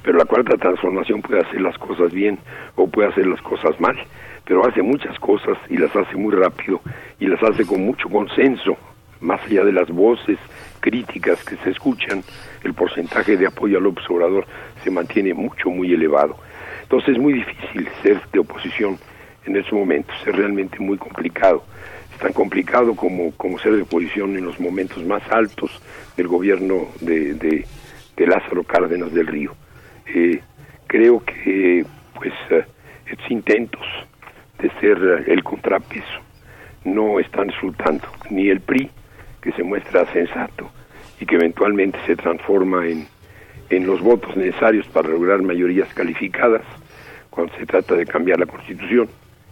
[0.05, 2.39] Pero la cuarta transformación puede hacer las cosas bien
[2.77, 3.97] o puede hacer las cosas mal,
[4.45, 6.81] pero hace muchas cosas y las hace muy rápido
[7.19, 8.77] y las hace con mucho consenso,
[9.21, 10.39] más allá de las voces
[10.79, 12.23] críticas que se escuchan,
[12.63, 14.47] el porcentaje de apoyo al observador
[14.85, 16.37] se mantiene mucho, muy elevado.
[16.83, 18.99] Entonces es muy difícil ser de oposición
[19.47, 21.65] en esos momentos, es realmente muy complicado.
[22.21, 25.71] Tan complicado como, como ser de oposición en los momentos más altos
[26.17, 29.55] del gobierno de, de, Lázaro Cárdenas del Río.
[30.07, 30.41] Eh,
[30.87, 32.65] creo que pues eh,
[33.07, 33.85] estos intentos
[34.59, 36.21] de ser el contrapeso
[36.85, 38.07] no están resultando.
[38.31, 38.91] Ni el PRI,
[39.43, 40.71] que se muestra sensato
[41.21, 43.07] y que eventualmente se transforma en,
[43.71, 46.63] en los votos necesarios para lograr mayorías calificadas
[47.31, 49.09] cuando se trata de cambiar la constitución,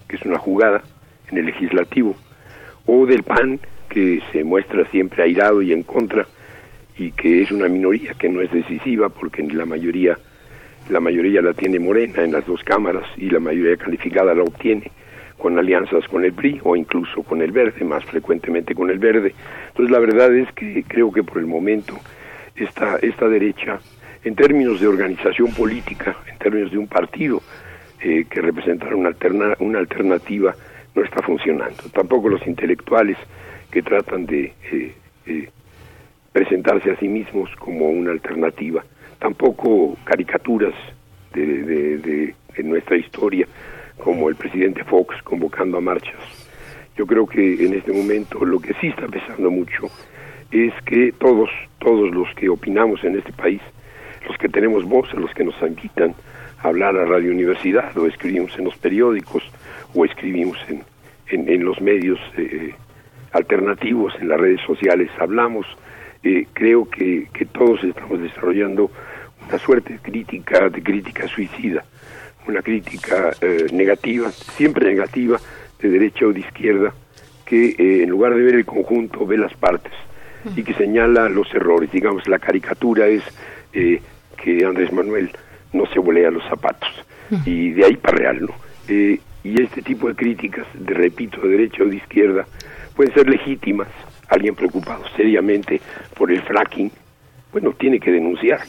[0.09, 0.83] que es una jugada
[1.31, 2.14] en el legislativo,
[2.87, 6.27] o del PAN, que se muestra siempre airado y en contra,
[6.97, 10.18] y que es una minoría que no es decisiva porque la mayoría
[10.88, 14.90] la mayoría la tiene Morena en las dos cámaras y la mayoría calificada la obtiene
[15.38, 19.35] con alianzas con el PRI o incluso con el Verde, más frecuentemente con el Verde.
[19.68, 21.99] Entonces la verdad es que creo que por el momento
[22.55, 23.81] esta, esta derecha,
[24.25, 27.42] en términos de organización política, en términos de un partido
[28.01, 30.55] eh, que representara una, alterna, una alternativa,
[30.94, 31.83] no está funcionando.
[31.92, 33.16] Tampoco los intelectuales
[33.70, 34.94] que tratan de eh,
[35.26, 35.48] eh,
[36.33, 38.85] presentarse a sí mismos como una alternativa,
[39.18, 40.74] tampoco caricaturas
[41.33, 43.46] de, de nuestra historia
[43.98, 46.20] como el presidente Fox convocando a marchas.
[46.96, 49.88] Yo creo que en este momento lo que sí está pesando mucho
[50.50, 53.61] es que todos, todos los que opinamos en este país,
[54.28, 56.14] los que tenemos voz, los que nos invitan
[56.62, 59.42] a hablar a Radio Universidad o escribimos en los periódicos
[59.94, 60.85] o escribimos en,
[61.48, 62.74] en, los medios eh,
[63.33, 65.66] alternativos, en las redes sociales, hablamos,
[66.22, 68.90] eh, creo que, todos estamos desarrollando
[69.46, 71.85] una suerte de crítica, de crítica suicida
[72.46, 75.38] una crítica eh, negativa, siempre negativa,
[75.81, 76.92] de derecha o de izquierda,
[77.44, 79.92] que eh, en lugar de ver el conjunto ve las partes
[80.57, 81.90] y que señala los errores.
[81.92, 83.22] Digamos, la caricatura es
[83.72, 84.00] eh,
[84.37, 85.31] que Andrés Manuel
[85.72, 86.90] no se volea los zapatos
[87.46, 88.55] y de ahí para real, ¿no?
[89.44, 92.46] Y este tipo de críticas, de repito, de derecha o de izquierda,
[92.94, 93.88] pueden ser legítimas.
[94.28, 95.81] Alguien preocupado seriamente
[96.16, 96.90] por el fracking,
[97.52, 98.61] bueno, tiene que denunciar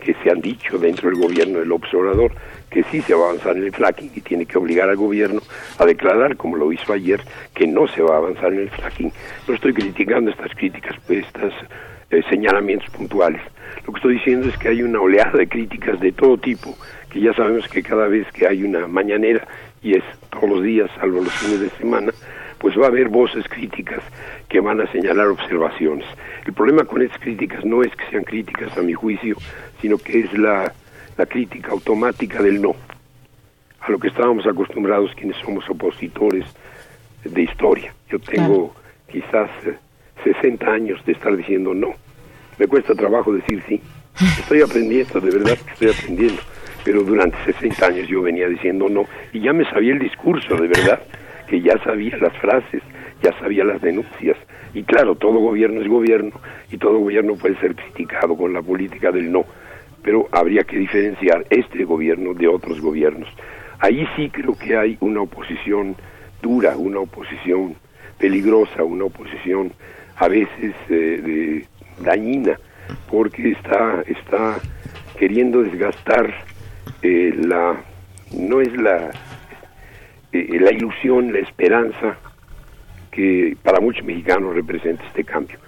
[0.00, 2.32] que se han dicho dentro del gobierno del observador
[2.72, 5.40] que sí se va a avanzar en el fracking y tiene que obligar al gobierno
[5.78, 7.20] a declarar, como lo hizo ayer,
[7.54, 9.12] que no se va a avanzar en el fracking.
[9.46, 11.52] No estoy criticando estas críticas, pues, estos
[12.10, 13.42] eh, señalamientos puntuales.
[13.86, 16.76] Lo que estoy diciendo es que hay una oleada de críticas de todo tipo,
[17.10, 19.46] que ya sabemos que cada vez que hay una mañanera,
[19.82, 22.12] y es todos los días, salvo los fines de semana,
[22.58, 24.02] pues va a haber voces críticas
[24.48, 26.06] que van a señalar observaciones.
[26.46, 29.36] El problema con estas críticas no es que sean críticas a mi juicio,
[29.80, 30.72] sino que es la
[31.16, 32.74] la crítica automática del no,
[33.80, 36.44] a lo que estábamos acostumbrados quienes somos opositores
[37.24, 37.94] de historia.
[38.08, 38.74] Yo tengo
[39.10, 39.50] quizás
[40.24, 41.94] 60 eh, años de estar diciendo no.
[42.58, 43.80] Me cuesta trabajo decir sí.
[44.38, 46.42] Estoy aprendiendo, de verdad que estoy aprendiendo.
[46.84, 50.68] Pero durante 60 años yo venía diciendo no y ya me sabía el discurso, de
[50.68, 51.00] verdad,
[51.46, 52.82] que ya sabía las frases,
[53.22, 54.36] ya sabía las denuncias.
[54.74, 56.32] Y claro, todo gobierno es gobierno
[56.70, 59.44] y todo gobierno puede ser criticado con la política del no
[60.02, 63.28] pero habría que diferenciar este gobierno de otros gobiernos.
[63.78, 65.96] Ahí sí creo que hay una oposición
[66.40, 67.76] dura, una oposición
[68.18, 69.72] peligrosa, una oposición
[70.16, 71.64] a veces eh,
[72.00, 72.58] dañina,
[73.10, 74.58] porque está, está
[75.18, 76.32] queriendo desgastar
[77.02, 77.76] eh, la,
[78.36, 79.10] no es la,
[80.32, 82.16] eh, la ilusión, la esperanza
[83.10, 85.58] que para muchos mexicanos representa este cambio,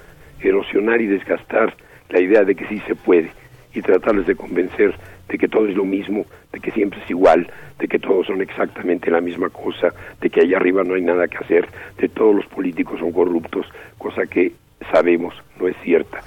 [0.40, 1.74] erosionar y desgastar
[2.08, 3.30] la idea de que sí se puede
[3.74, 4.94] y tratarles de convencer
[5.28, 8.40] de que todo es lo mismo, de que siempre es igual, de que todos son
[8.42, 12.34] exactamente la misma cosa, de que allá arriba no hay nada que hacer, de todos
[12.34, 13.66] los políticos son corruptos,
[13.98, 14.52] cosa que
[14.92, 16.20] sabemos no es cierta.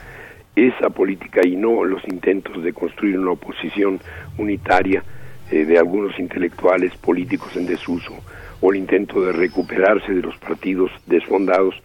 [0.57, 3.99] Esa política y no los intentos de construir una oposición
[4.39, 5.03] unitaria
[5.51, 8.13] eh, de algunos intelectuales políticos en desuso
[8.59, 11.75] o el intento de recuperarse de los partidos desfondados,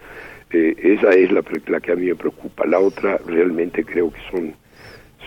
[0.51, 2.67] eh, esa es la, la que a mí me preocupa.
[2.67, 4.55] La otra realmente creo que son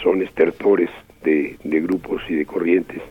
[0.01, 0.89] son estertores
[1.23, 3.01] de, de grupos y de corrientes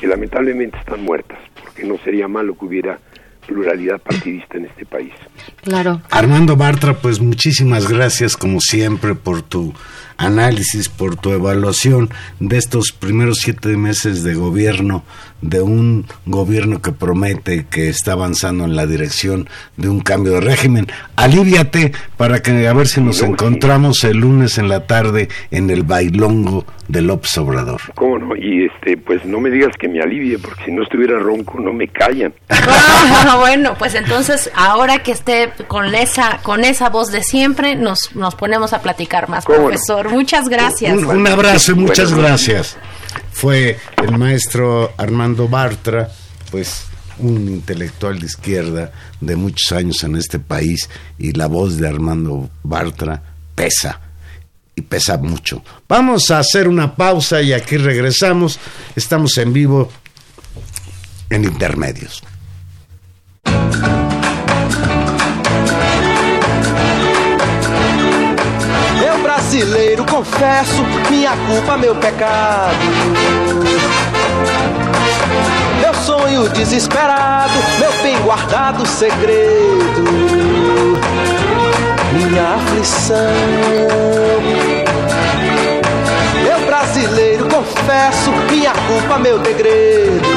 [0.00, 2.98] que lamentablemente están muertas, porque no sería malo que hubiera
[3.48, 5.12] pluralidad partidista en este país.
[5.62, 6.02] Claro.
[6.10, 9.72] Armando Bartra, pues muchísimas gracias como siempre por tu
[10.18, 15.04] análisis, por tu evaluación de estos primeros siete meses de gobierno,
[15.40, 20.40] de un gobierno que promete que está avanzando en la dirección de un cambio de
[20.40, 20.88] régimen.
[21.16, 25.84] Aliviate para que a ver si nos encontramos el lunes en la tarde en el
[25.84, 27.80] bailongo del López Obrador.
[27.94, 28.36] ¿Cómo no?
[28.36, 31.72] Y este, pues no me digas que me alivie, porque si no estuviera ronco no
[31.72, 32.34] me callan.
[33.38, 38.34] bueno, pues entonces ahora que esté con esa con esa voz de siempre, nos, nos
[38.34, 40.07] ponemos a platicar más, profesor.
[40.10, 40.96] Muchas gracias.
[40.96, 42.76] Un, abrazo y muchas gracias.
[43.32, 46.08] Fue el maestro Armando Bartra,
[46.50, 46.84] pues
[47.18, 50.88] un intelectual de izquierda de muchos años en este país
[51.18, 53.22] y la voz de Armando Bartra
[53.54, 54.00] pesa
[54.74, 55.62] y pesa mucho.
[55.88, 58.58] Vamos a hacer una pausa y aquí regresamos.
[58.94, 59.90] Estamos en vivo
[61.30, 62.22] en intermedios.
[70.18, 72.74] Confesso minha culpa, meu pecado.
[75.80, 80.02] Meu sonho desesperado, meu bem guardado segredo.
[82.14, 83.16] Minha aflição.
[86.50, 90.28] Eu brasileiro confesso minha culpa, meu degredo.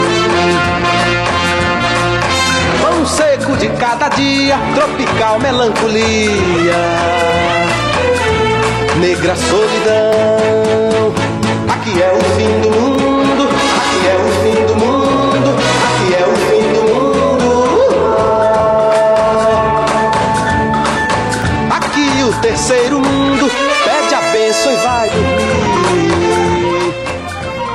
[2.84, 6.76] Pão seco de cada dia, tropical melancolia.
[9.00, 11.14] Negra solidão,
[11.70, 13.48] aqui é o fim do mundo,
[13.82, 15.50] aqui é o fim do mundo,
[15.88, 17.12] aqui é o fim do mundo.
[21.72, 23.50] Aqui o terceiro mundo
[23.84, 25.42] pede a bênção e vai dormir.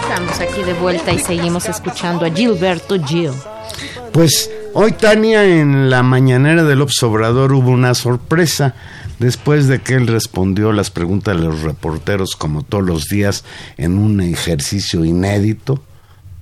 [0.02, 3.32] Estamos aquí de vuelta y seguimos escuchando a Gilberto Gil.
[4.12, 8.74] Pues hoy, Tania, en la mañanera del Obrador hubo una sorpresa
[9.18, 13.44] después de que él respondió las preguntas de los reporteros como todos los días
[13.76, 15.82] en un ejercicio inédito,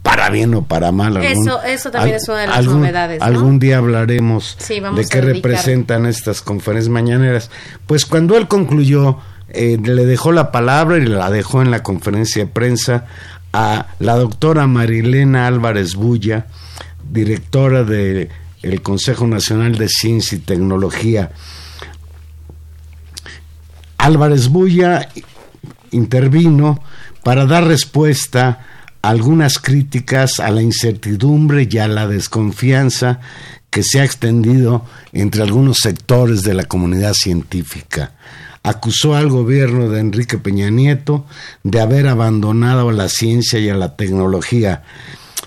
[0.02, 1.16] para bien o para mal.
[1.24, 3.24] Eso- eso también es una de las novedades, ¿no?
[3.26, 7.50] Algún día hablaremos Sí, de qué representan estas conferencias mañaneras.
[7.86, 9.16] Pues cuando él concluyó,
[9.48, 13.06] eh, le dejó la palabra y la dejó en la conferencia de prensa
[13.54, 16.48] a la doctora Marilena Álvarez Bulla,
[17.10, 18.28] directora del
[18.82, 21.30] Consejo Nacional de Ciencia y Tecnología.
[24.04, 25.08] Álvarez Bulla
[25.90, 26.82] intervino
[27.22, 28.60] para dar respuesta
[29.00, 33.20] a algunas críticas a la incertidumbre y a la desconfianza
[33.70, 34.84] que se ha extendido
[35.14, 38.12] entre algunos sectores de la comunidad científica.
[38.62, 41.24] Acusó al gobierno de Enrique Peña Nieto
[41.62, 44.82] de haber abandonado a la ciencia y a la tecnología.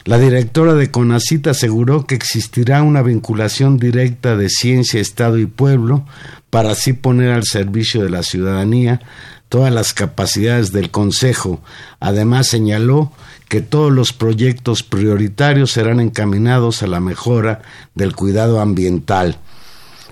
[0.05, 6.05] La directora de CONACIT aseguró que existirá una vinculación directa de ciencia, Estado y pueblo
[6.49, 9.01] para así poner al servicio de la ciudadanía
[9.49, 11.61] todas las capacidades del Consejo.
[11.99, 13.11] Además señaló
[13.49, 17.61] que todos los proyectos prioritarios serán encaminados a la mejora
[17.95, 19.37] del cuidado ambiental.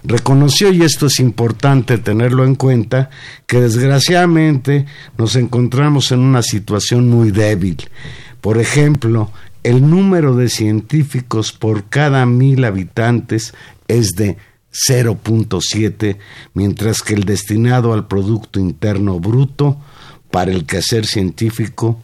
[0.03, 3.09] Reconoció, y esto es importante tenerlo en cuenta,
[3.47, 4.85] que desgraciadamente
[5.17, 7.89] nos encontramos en una situación muy débil.
[8.39, 9.31] Por ejemplo,
[9.63, 13.55] el número de científicos por cada mil habitantes
[13.87, 14.37] es de
[14.89, 16.17] 0.7,
[16.53, 19.77] mientras que el destinado al Producto Interno Bruto
[20.31, 22.01] para el quehacer científico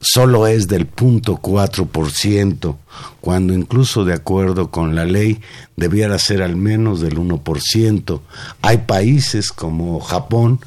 [0.00, 2.76] solo es del 0.4%,
[3.20, 5.40] cuando incluso de acuerdo con la ley
[5.76, 8.20] debiera ser al menos del 1%.
[8.60, 10.60] Hay países como Japón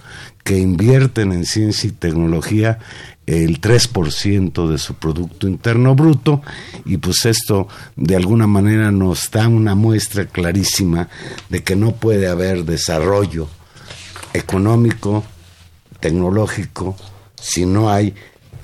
[0.43, 2.80] que invierten en ciencia y tecnología
[3.28, 6.41] el 3% de su Producto Interno Bruto
[6.86, 7.67] y pues esto
[7.97, 11.09] de alguna manera nos da una muestra clarísima
[11.49, 13.49] de que no puede haber desarrollo
[14.34, 15.25] económico,
[15.99, 16.95] tecnológico,
[17.39, 18.15] si no hay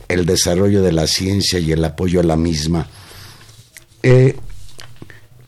[0.07, 2.87] el desarrollo de la ciencia y el apoyo a la misma.
[4.01, 4.37] Eh,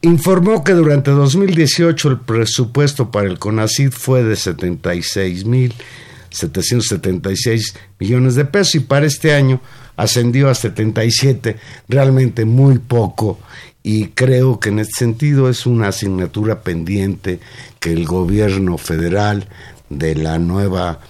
[0.01, 5.73] informó que durante 2018 el presupuesto para el CONACID fue de 76 mil
[6.35, 9.61] 776 millones de pesos y para este año
[9.95, 11.55] ascendió a 77,
[11.87, 13.39] realmente muy poco
[13.87, 17.39] y creo que en este sentido es una asignatura pendiente
[17.79, 19.47] que el gobierno federal
[19.89, 21.01] de la nueva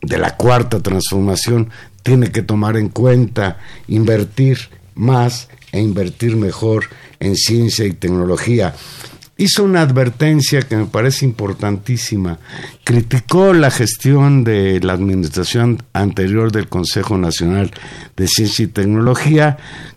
[0.00, 1.70] de la cuarta transformación
[2.04, 3.58] tiene que tomar en cuenta
[3.88, 4.58] invertir
[4.94, 6.84] más e invertir mejor
[7.18, 8.74] en ciencia y tecnología.
[9.36, 12.38] Hizo una advertencia que me parece importantísima.
[12.84, 17.72] Criticó la gestión de la administración anterior del Consejo Nacional
[18.16, 19.56] de Ciencia y Tecnología,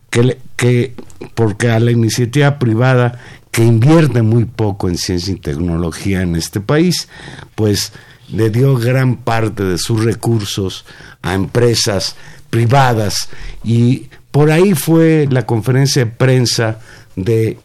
[0.10, 0.96] que, que
[1.36, 3.20] porque a la iniciativa privada
[3.52, 7.08] que invierte muy poco en ciencia y tecnología en este país,
[7.56, 7.92] pues
[8.32, 10.86] le dio gran parte de sus recursos
[11.22, 12.16] a empresas
[12.50, 13.30] privadas
[13.64, 16.80] y por ahí fue la conferencia de prensa
[17.16, 17.58] de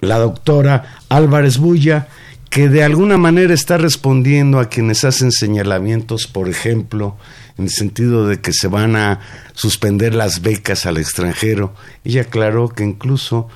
[0.00, 2.08] la doctora Álvarez Bulla,
[2.50, 7.16] que de alguna manera está respondiendo a quienes hacen señalamientos, por ejemplo,
[7.58, 9.20] en el sentido de que se van a
[9.54, 11.74] suspender las becas al extranjero.
[12.04, 13.48] Ella aclaró que incluso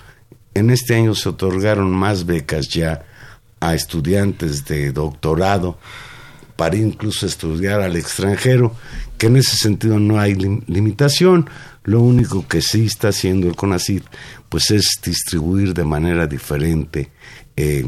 [0.55, 3.05] en este año se otorgaron más becas ya
[3.61, 5.79] a estudiantes de doctorado
[6.57, 8.75] para incluso estudiar al extranjero,
[9.17, 11.49] que en ese sentido no hay limitación.
[11.85, 14.05] Lo único que sí está haciendo el CONACYT
[14.49, 17.11] pues es distribuir de manera diferente
[17.57, 17.87] eh,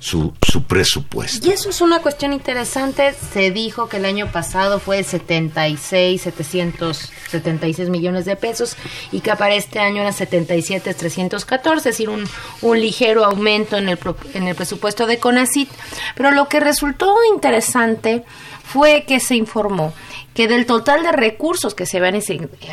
[0.00, 1.46] su, su, presupuesto.
[1.46, 3.14] Y eso es una cuestión interesante.
[3.32, 8.76] Se dijo que el año pasado fue 76, 776 millones de pesos
[9.12, 12.24] y que para este año era 77, 314, es decir, un,
[12.62, 13.98] un ligero aumento en el,
[14.34, 15.70] en el presupuesto de CONACIT.
[16.14, 18.24] Pero lo que resultó interesante
[18.64, 19.92] fue que se informó
[20.32, 22.20] que del total de recursos que se habían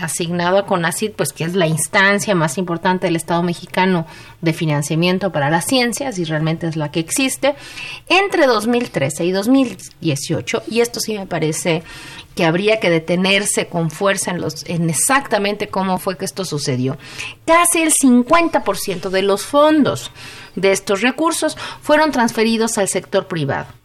[0.01, 4.07] asignado a CONACID, pues que es la instancia más importante del Estado mexicano
[4.41, 7.53] de financiamiento para las ciencias y realmente es la que existe,
[8.07, 11.83] entre 2013 y 2018, y esto sí me parece
[12.35, 16.97] que habría que detenerse con fuerza en, los, en exactamente cómo fue que esto sucedió.
[17.45, 20.11] Casi el 50% de los fondos
[20.55, 23.80] de estos recursos fueron transferidos al sector privado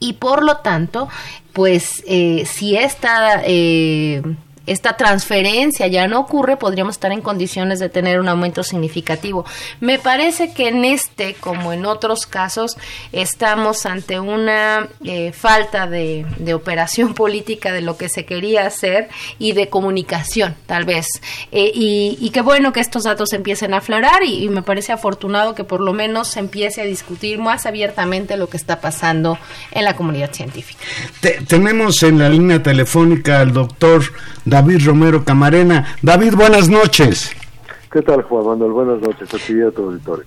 [0.00, 1.08] y por lo tanto,
[1.52, 4.22] pues eh, si esta eh,
[4.70, 9.44] esta transferencia ya no ocurre, podríamos estar en condiciones de tener un aumento significativo.
[9.80, 12.76] Me parece que en este, como en otros casos,
[13.10, 19.08] estamos ante una eh, falta de, operación política de lo que se quería hacer
[19.40, 21.06] y de comunicación, tal vez.
[21.50, 25.64] Eh, y, qué bueno que estos datos empiecen a aflorar y, me parece afortunado que
[25.64, 29.36] por lo menos se empiece a discutir más abiertamente lo que está pasando
[29.72, 30.84] en la comunidad científica.
[31.48, 34.04] tenemos en la línea telefónica al doctor
[34.60, 35.96] Romero Camarena.
[36.02, 37.32] David, buenas noches.
[37.92, 38.70] ¿Qué tal, Juan Manuel?
[38.70, 40.24] Buenas noches a ti y a tu auditorio.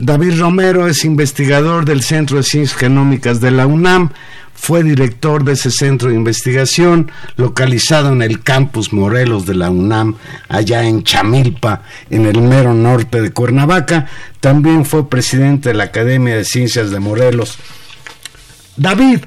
[0.00, 4.10] David Romero es investigador del Centro de Ciencias Genómicas de la UNAM.
[4.52, 10.16] Fue director de ese centro de investigación localizado en el campus Morelos de la UNAM,
[10.48, 14.06] allá en Chamilpa, en el mero norte de Cuernavaca.
[14.40, 17.58] También fue presidente de la Academia de Ciencias de Morelos.
[18.76, 19.20] David,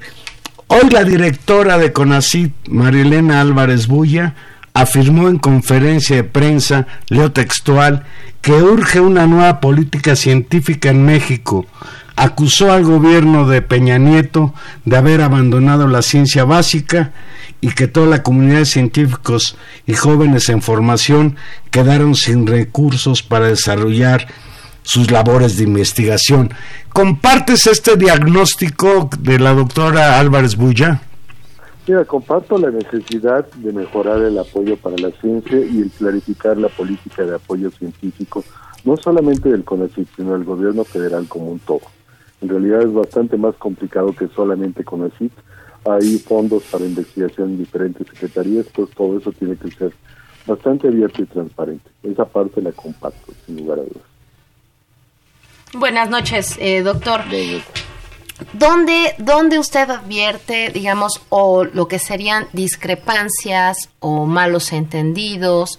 [0.72, 4.36] Hoy la directora de CONACIT, Marilena Álvarez Bulla,
[4.76, 8.05] afirmó en conferencia de prensa, leo textual,
[8.41, 11.65] que urge una nueva política científica en México.
[12.15, 14.53] Acusó al gobierno de Peña Nieto
[14.86, 17.13] de haber abandonado la ciencia básica
[17.61, 19.57] y que toda la comunidad de científicos
[19.88, 21.36] y jóvenes en formación
[21.72, 24.28] quedaron sin recursos para desarrollar
[24.90, 26.50] sus labores de investigación.
[26.92, 31.00] ¿Compartes este diagnóstico de la doctora Álvarez Bulla?
[31.88, 36.70] Mira, comparto la necesidad de mejorar el apoyo para la ciencia y el clarificar la
[36.70, 38.44] política de apoyo científico,
[38.84, 41.82] no solamente del CONACYT, sino del gobierno federal como un todo.
[42.42, 45.34] En realidad es bastante más complicado que solamente CONACYT.
[45.86, 49.94] Hay fondos para investigación en diferentes secretarías, pues todo eso tiene que ser
[50.48, 51.92] bastante abierto y transparente.
[52.02, 54.09] Esa parte la comparto, sin lugar a dudas.
[55.74, 57.22] Buenas noches, eh, doctor.
[58.53, 65.78] ¿Dónde, ¿Dónde usted advierte, digamos, o lo que serían discrepancias o malos entendidos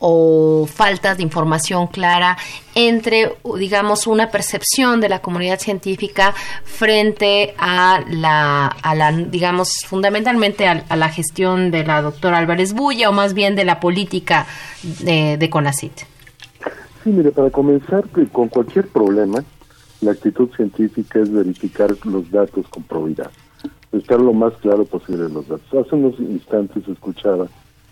[0.00, 2.36] o faltas de información clara
[2.74, 6.34] entre, digamos, una percepción de la comunidad científica
[6.64, 13.08] frente a la, a la digamos, fundamentalmente a, la gestión de la doctora Álvarez Bulla
[13.08, 14.46] o más bien de la política
[14.82, 16.17] de, de CONACIT?
[17.02, 19.44] Sí, mire, para comenzar, con cualquier problema,
[20.00, 23.30] la actitud científica es verificar los datos con probidad,
[23.92, 25.86] estar lo más claro posible en los datos.
[25.86, 27.48] Hace unos instantes escuchaba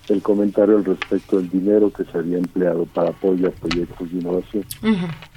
[0.09, 4.65] el comentario al respecto del dinero que se había empleado para apoyar proyectos de innovación.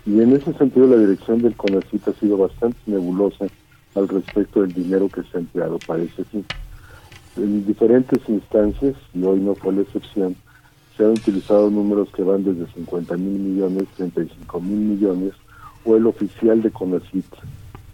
[0.05, 3.47] Y en ese sentido la dirección del CONACIT ha sido bastante nebulosa
[3.95, 6.45] al respecto del dinero que se ha empleado para ese fin.
[7.35, 10.35] En diferentes instancias, y hoy no fue la excepción,
[10.99, 15.31] se han utilizado números que van desde 50 mil millones, 35 mil millones,
[15.85, 17.25] o el oficial de CONACIT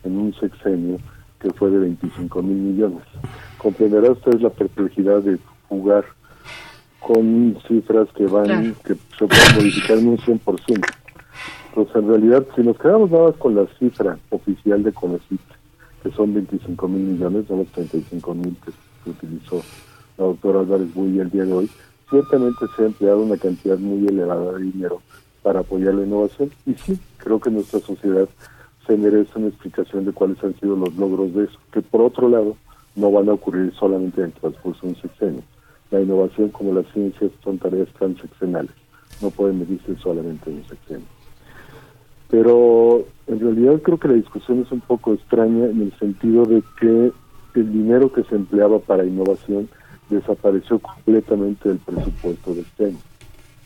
[0.05, 0.97] en un sexenio
[1.39, 3.03] que fue de 25 mil millones.
[3.59, 5.37] Comprenderá usted la perplejidad de
[5.69, 6.03] jugar
[6.99, 10.87] con cifras que van, que se pueden modificar en un 100%.
[11.69, 15.41] Entonces, en realidad, si nos quedamos nada con la cifra oficial de CONACIT,
[16.01, 18.71] que son 25 mil millones, son los 35 mil que,
[19.07, 19.61] utilizó
[20.17, 21.69] la doctora Álvarez Buy el día de hoy,
[22.09, 25.01] ciertamente se ha empleado una cantidad muy elevada de dinero
[25.43, 28.27] para apoyar la innovación y sí, creo que nuestra sociedad
[28.85, 32.29] se merece una explicación de cuáles han sido los logros de eso, que por otro
[32.29, 32.55] lado
[32.95, 35.43] no van a ocurrir solamente en el transcurso de un sexenio.
[35.91, 38.71] La innovación como las ciencias son tareas transeccionales,
[39.21, 41.07] no pueden medirse solamente en un sexenio.
[42.29, 46.63] Pero en realidad creo que la discusión es un poco extraña en el sentido de
[46.79, 47.11] que
[47.55, 49.69] el dinero que se empleaba para innovación
[50.09, 52.97] desapareció completamente del presupuesto de este año.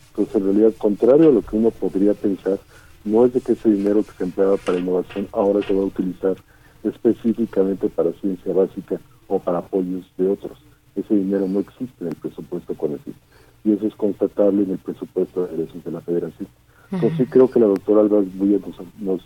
[0.10, 2.60] Entonces, en realidad, contrario a lo que uno podría pensar,
[3.04, 5.86] no es de que ese dinero que se empleaba para innovación ahora se va a
[5.86, 6.36] utilizar
[6.84, 10.58] específicamente para ciencia básica o para apoyos de otros.
[10.96, 13.16] Ese dinero no existe en el presupuesto CONACYT
[13.64, 16.48] y eso es constatable en el presupuesto de derechos de la Federación.
[16.92, 18.58] Entonces sí creo que la doctora Álvarez Buya
[19.00, 19.22] nos,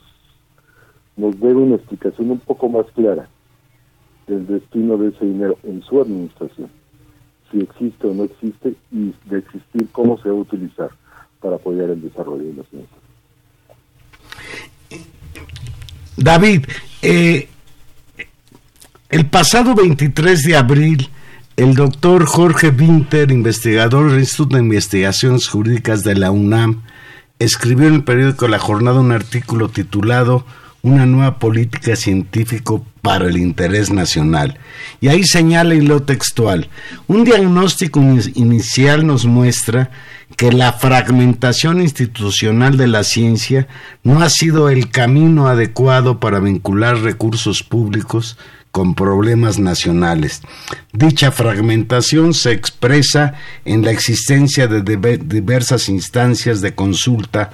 [1.16, 3.30] nos, debe una explicación un poco más clara
[4.28, 6.70] del destino de ese dinero en su administración,
[7.54, 10.89] si existe o no existe y de existir cómo se va a utilizar
[11.39, 12.97] para apoyar el desarrollo de la ciencia.
[16.18, 16.66] David,
[17.01, 17.47] eh,
[19.10, 21.10] el pasado 23 de abril,
[21.56, 26.82] el doctor Jorge Winter, investigador del Instituto de Investigaciones Jurídicas de la UNAM,
[27.39, 30.45] escribió en el periódico La Jornada un artículo titulado
[30.82, 34.58] Una nueva política científico para el interés nacional.
[35.01, 36.70] Y ahí señala y lo textual,
[37.06, 39.91] un diagnóstico inicial nos muestra
[40.38, 43.68] que la fragmentación institucional de la ciencia
[44.04, 48.38] no ha sido el camino adecuado para vincular recursos públicos
[48.72, 50.41] con problemas nacionales.
[50.93, 53.34] Dicha fragmentación se expresa
[53.66, 54.82] en la existencia de
[55.18, 57.51] diversas instancias de consulta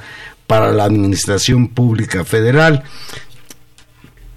[0.50, 2.84] para la Administración Pública Federal,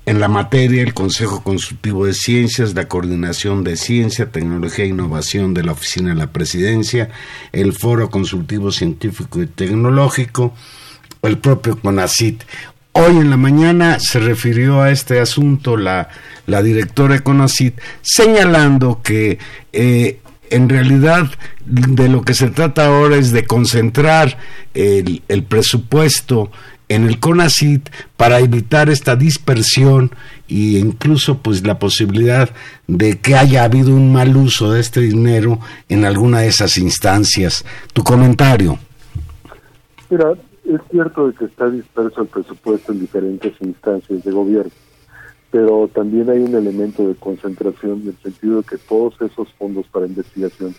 [0.04, 5.54] en la materia, el Consejo Consultivo de Ciencias, la Coordinación de Ciencia, Tecnología e Innovación
[5.54, 7.10] de la Oficina de la Presidencia,
[7.52, 10.54] el Foro Consultivo Científico y Tecnológico,
[11.22, 12.42] el propio CONACIT.
[12.92, 16.08] Hoy en la mañana se refirió a este asunto la,
[16.46, 19.38] la directora de CONACIT, señalando que
[19.72, 20.18] eh,
[20.50, 21.30] en realidad
[21.64, 24.36] de lo que se trata ahora es de concentrar
[24.74, 26.50] el, el presupuesto
[26.94, 30.10] en el CONACIT para evitar esta dispersión
[30.48, 32.50] e incluso pues la posibilidad
[32.86, 37.64] de que haya habido un mal uso de este dinero en alguna de esas instancias.
[37.92, 38.78] Tu comentario.
[40.10, 40.32] Mira,
[40.64, 44.72] es cierto de que está disperso el presupuesto en diferentes instancias de gobierno,
[45.50, 49.86] pero también hay un elemento de concentración en el sentido de que todos esos fondos
[49.88, 50.74] para investigación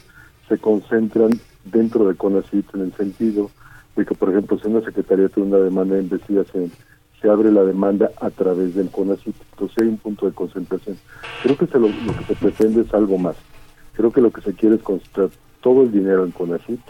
[0.47, 1.32] se concentran
[1.66, 3.49] dentro de CONACIT en el sentido
[3.96, 6.72] de que, por ejemplo, si una secretaría tiene una demanda de investigación,
[7.22, 9.36] se abre la demanda a través del CONACIT.
[9.54, 10.98] Entonces hay un punto de concentración.
[11.41, 13.38] Creo que lo, que se pretende es algo más.
[13.94, 15.30] Creo que lo que se quiere es concentrar
[15.62, 16.82] todo el dinero en CONACIT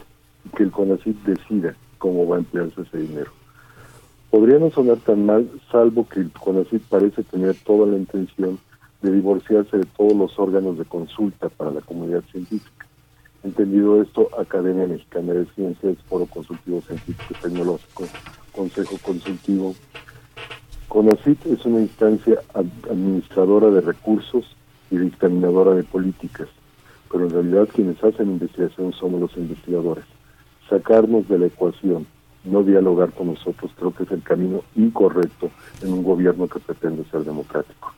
[0.46, 3.32] y que el CONACIT decida cómo va a emplearse ese dinero.
[4.32, 8.58] Podría no sonar tan mal, salvo que el CONACIT parece tener toda la intención
[9.04, 12.83] de divorciarse de todos los órganos de consulta para la comunidad científica.
[13.44, 18.06] Entendido esto, Academia Mexicana de Ciencias, Foro Consultivo Científico Tecnológico,
[18.54, 19.76] Consejo Consultivo.
[20.88, 24.46] CONACIT es una instancia administradora de recursos
[24.90, 26.48] y dictaminadora de políticas,
[27.12, 30.06] pero en realidad quienes hacen investigación somos los investigadores.
[30.70, 32.08] Sacarnos de la ecuación,
[32.46, 37.04] no dialogar con nosotros, creo que es el camino incorrecto en un gobierno que pretende
[37.12, 37.94] ser democrático.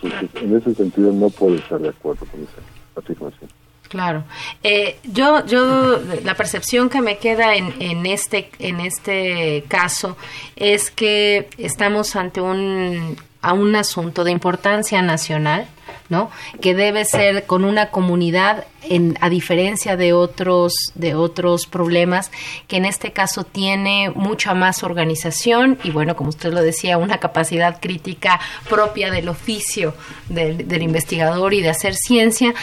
[0.00, 2.62] Entonces, en ese sentido no puedo estar de acuerdo con esa
[2.96, 3.50] afirmación.
[3.88, 4.24] Claro.
[4.62, 10.16] Eh, yo, yo, la percepción que me queda en, en, este, en este caso
[10.56, 15.66] es que estamos ante un, a un asunto de importancia nacional,
[16.08, 16.30] ¿no?
[16.60, 22.30] Que debe ser con una comunidad en, a diferencia de otros, de otros problemas,
[22.68, 27.18] que en este caso tiene mucha más organización y bueno, como usted lo decía, una
[27.18, 29.94] capacidad crítica propia del oficio
[30.28, 32.54] del, investigador y de hacer ciencia,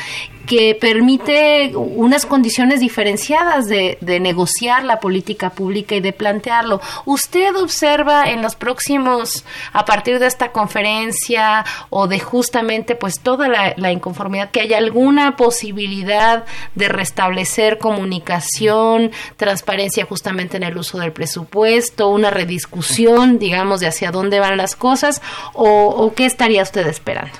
[0.45, 6.81] que permite unas condiciones diferenciadas de, de, negociar la política pública y de plantearlo.
[7.05, 13.47] ¿Usted observa en los próximos, a partir de esta conferencia o de justamente pues toda
[13.47, 16.45] la, inconformidad, que haya alguna posibilidad
[16.75, 24.11] de restablecer comunicación, transparencia justamente en el uso del presupuesto, una rediscusión, digamos, de hacia
[24.11, 25.21] dónde van las cosas,
[25.53, 27.33] o, qué estaría usted esperando?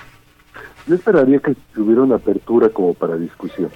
[0.88, 3.70] Yo esperaría que hubiera una apertura como para discusión.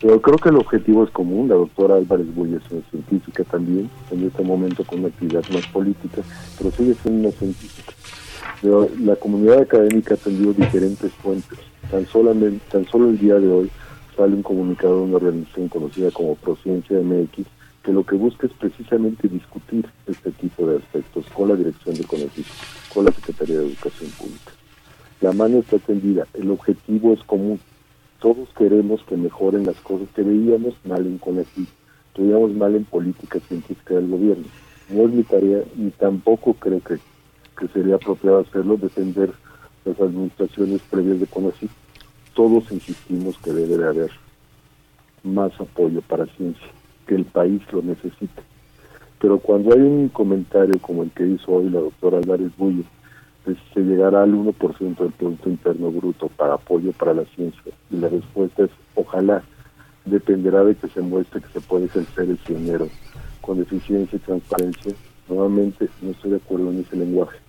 [0.00, 1.48] Pero creo que el objetivo es común.
[1.48, 5.66] La doctora Álvarez Bull es una científica también, en este momento con una actividad más
[5.68, 6.22] política,
[6.56, 7.92] pero sigue siendo una científica.
[8.60, 11.58] Pero la comunidad académica ha tenido diferentes fuentes.
[11.90, 13.70] Tan, solamente, tan solo el día de hoy
[14.16, 17.46] sale un comunicado de una organización conocida como Prociencia MX,
[17.84, 22.04] que lo que busca es precisamente discutir este tipo de aspectos con la dirección de
[22.04, 22.46] CONACYT,
[22.92, 24.52] con la Secretaría de Educación Pública.
[25.20, 27.60] La mano está tendida, el objetivo es común.
[28.20, 31.68] Todos queremos que mejoren las cosas que veíamos mal en CONACYT,
[32.14, 34.44] que veíamos mal en política científica del gobierno.
[34.90, 36.98] No es mi tarea, ni tampoco creo que,
[37.58, 39.32] que sería apropiado hacerlo, defender
[39.84, 41.70] las administraciones previas de CONACYT
[42.38, 44.12] todos insistimos que debe de haber
[45.24, 46.68] más apoyo para ciencia,
[47.04, 48.42] que el país lo necesite.
[49.18, 52.84] Pero cuando hay un comentario como el que hizo hoy la doctora Álvarez Bullo,
[53.44, 58.08] se llegará al 1% del Producto Interno Bruto para apoyo para la ciencia, y la
[58.08, 59.42] respuesta es ojalá,
[60.04, 62.88] dependerá de que se muestre que se puede ejercer el pionero
[63.40, 64.94] con eficiencia y transparencia.
[65.28, 67.47] Nuevamente, no estoy de acuerdo en ese lenguaje.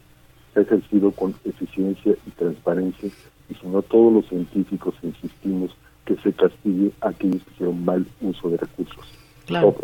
[0.61, 3.09] Ejercido con eficiencia y transparencia,
[3.49, 5.71] y si no todos los científicos insistimos
[6.05, 9.05] que se castigue a aquellos que hicieron mal uso de recursos.
[9.45, 9.75] Claro.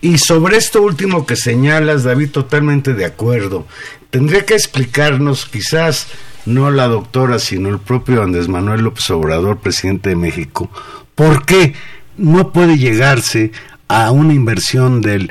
[0.00, 3.66] Y sobre esto último que señalas, David, totalmente de acuerdo.
[4.10, 6.08] Tendría que explicarnos, quizás
[6.46, 10.70] no la doctora, sino el propio Andrés Manuel López Obrador, presidente de México,
[11.14, 11.74] por qué
[12.16, 13.52] no puede llegarse
[13.88, 15.30] a una inversión del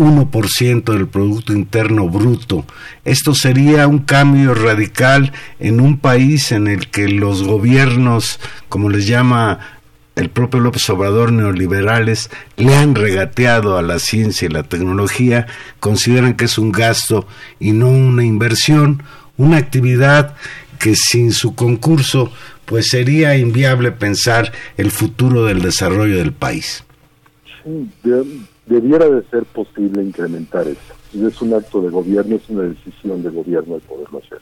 [0.00, 2.64] 1% del Producto Interno Bruto.
[3.04, 9.06] Esto sería un cambio radical en un país en el que los gobiernos, como les
[9.06, 9.58] llama
[10.16, 15.46] el propio López Obrador, neoliberales, le han regateado a la ciencia y la tecnología,
[15.80, 17.26] consideran que es un gasto
[17.58, 19.02] y no una inversión,
[19.36, 20.34] una actividad
[20.78, 22.32] que sin su concurso
[22.64, 26.84] pues sería inviable pensar el futuro del desarrollo del país.
[27.64, 27.90] Sí,
[28.70, 30.94] debiera de ser posible incrementar eso.
[31.12, 34.40] Y es un acto de gobierno, es una decisión de gobierno el poderlo hacer.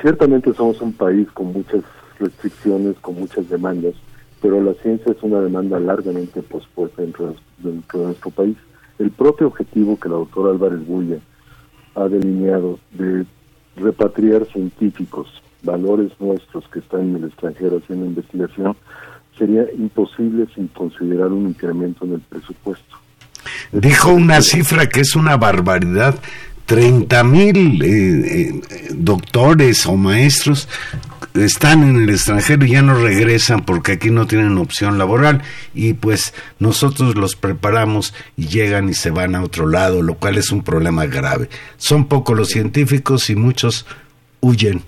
[0.00, 1.82] ciertamente somos un país con muchas
[2.20, 3.94] restricciones, con muchas demandas,
[4.40, 8.56] pero la ciencia es una demanda largamente pospuesta dentro de, nuestro país.
[9.00, 11.18] El propio objetivo que la doctora Álvarez Bulla
[11.96, 13.26] ha delineado de
[13.74, 18.76] repatriar científicos, valores nuestros que están en el extranjero haciendo investigación,
[19.38, 22.96] sería imposible sin considerar un incremento en el presupuesto.
[23.72, 26.18] Dijo una cifra que es una barbaridad.
[26.66, 28.60] 30 mil eh, eh,
[28.94, 30.66] doctores o maestros
[31.34, 35.42] están en el extranjero y ya no regresan porque aquí no tienen opción laboral
[35.74, 40.38] y pues nosotros los preparamos y llegan y se van a otro lado, lo cual
[40.38, 41.50] es un problema grave.
[41.76, 43.84] Son pocos los científicos y muchos
[44.40, 44.82] huyen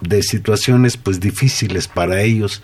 [0.00, 2.62] de situaciones pues difíciles para ellos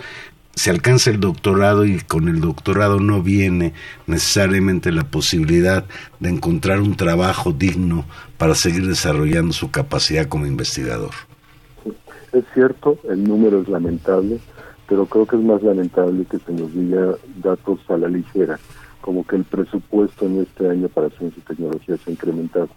[0.58, 3.74] se alcanza el doctorado y con el doctorado no viene
[4.08, 5.84] necesariamente la posibilidad
[6.18, 8.04] de encontrar un trabajo digno
[8.38, 11.12] para seguir desarrollando su capacidad como investigador.
[12.32, 14.40] Es cierto, el número es lamentable,
[14.88, 18.58] pero creo que es más lamentable que se nos diga datos a la ligera,
[19.00, 22.68] como que el presupuesto en este año para ciencia y tecnología se ha incrementado.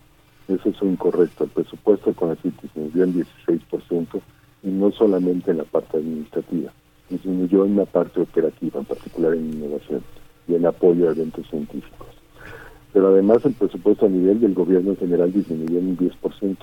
[0.48, 1.46] Eso es incorrecto.
[1.46, 3.14] El presupuesto con la CITES se nos dio en
[3.48, 4.22] 16%
[4.64, 6.72] y no solamente en la parte administrativa
[7.12, 10.02] disminuyó en la parte operativa, en particular en innovación
[10.48, 12.08] y en apoyo a eventos científicos.
[12.94, 16.58] Pero además el presupuesto a nivel del gobierno en general disminuyó en un 10%.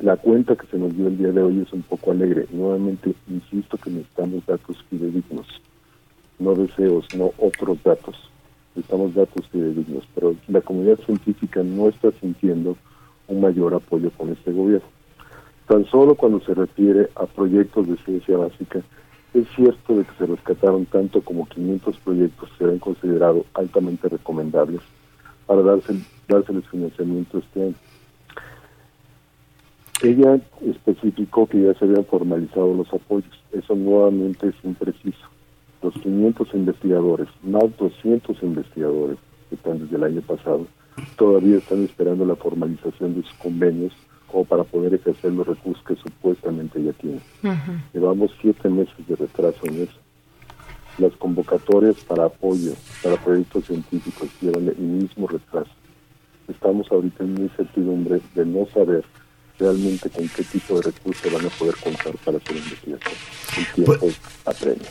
[0.00, 2.46] La cuenta que se nos dio el día de hoy es un poco alegre.
[2.50, 5.46] Nuevamente, insisto que necesitamos datos fidedignos,
[6.38, 8.16] no deseos, no otros datos.
[8.74, 12.76] Necesitamos datos fidedignos, pero la comunidad científica no está sintiendo
[13.28, 14.88] un mayor apoyo con este gobierno.
[15.68, 18.82] Tan solo cuando se refiere a proyectos de ciencia básica,
[19.34, 24.80] es cierto de que se rescataron tanto como 500 proyectos que serán considerados altamente recomendables
[25.46, 25.94] para darse,
[26.28, 27.74] dárseles financiamiento este año.
[30.02, 33.32] Ella especificó que ya se habían formalizado los apoyos.
[33.52, 35.26] Eso nuevamente es impreciso.
[35.80, 39.18] Los 500 investigadores, más 200 investigadores
[39.48, 40.66] que están desde el año pasado,
[41.16, 43.92] todavía están esperando la formalización de sus convenios
[44.32, 47.20] o para poder ejercer los recursos que supuestamente ya tienen.
[47.92, 49.98] Llevamos siete meses de retraso en eso.
[50.98, 52.72] Las convocatorias para apoyo
[53.02, 55.70] para proyectos científicos llevan el mismo retraso.
[56.48, 59.04] Estamos ahorita en incertidumbre de no saber
[59.62, 63.14] realmente con qué tipo de recursos van a poder contar para hacer investigación.
[63.56, 64.88] El tiempo pues, apremia.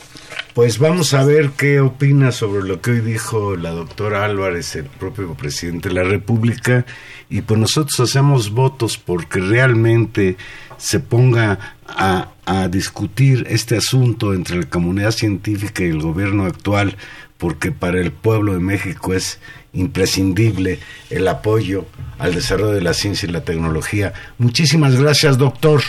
[0.54, 4.84] Pues vamos a ver qué opina sobre lo que hoy dijo la doctora Álvarez, el
[4.84, 6.84] propio presidente de la República,
[7.28, 10.36] y pues nosotros hacemos votos porque realmente
[10.76, 16.96] se ponga a, a discutir este asunto entre la comunidad científica y el gobierno actual,
[17.42, 19.40] porque para el pueblo de México es
[19.72, 20.78] imprescindible
[21.10, 21.86] el apoyo
[22.20, 24.12] al desarrollo de la ciencia y la tecnología.
[24.38, 25.82] Muchísimas gracias, doctor.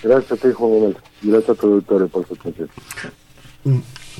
[0.00, 2.68] Gracias a ti, Juan Gracias a tu por su atención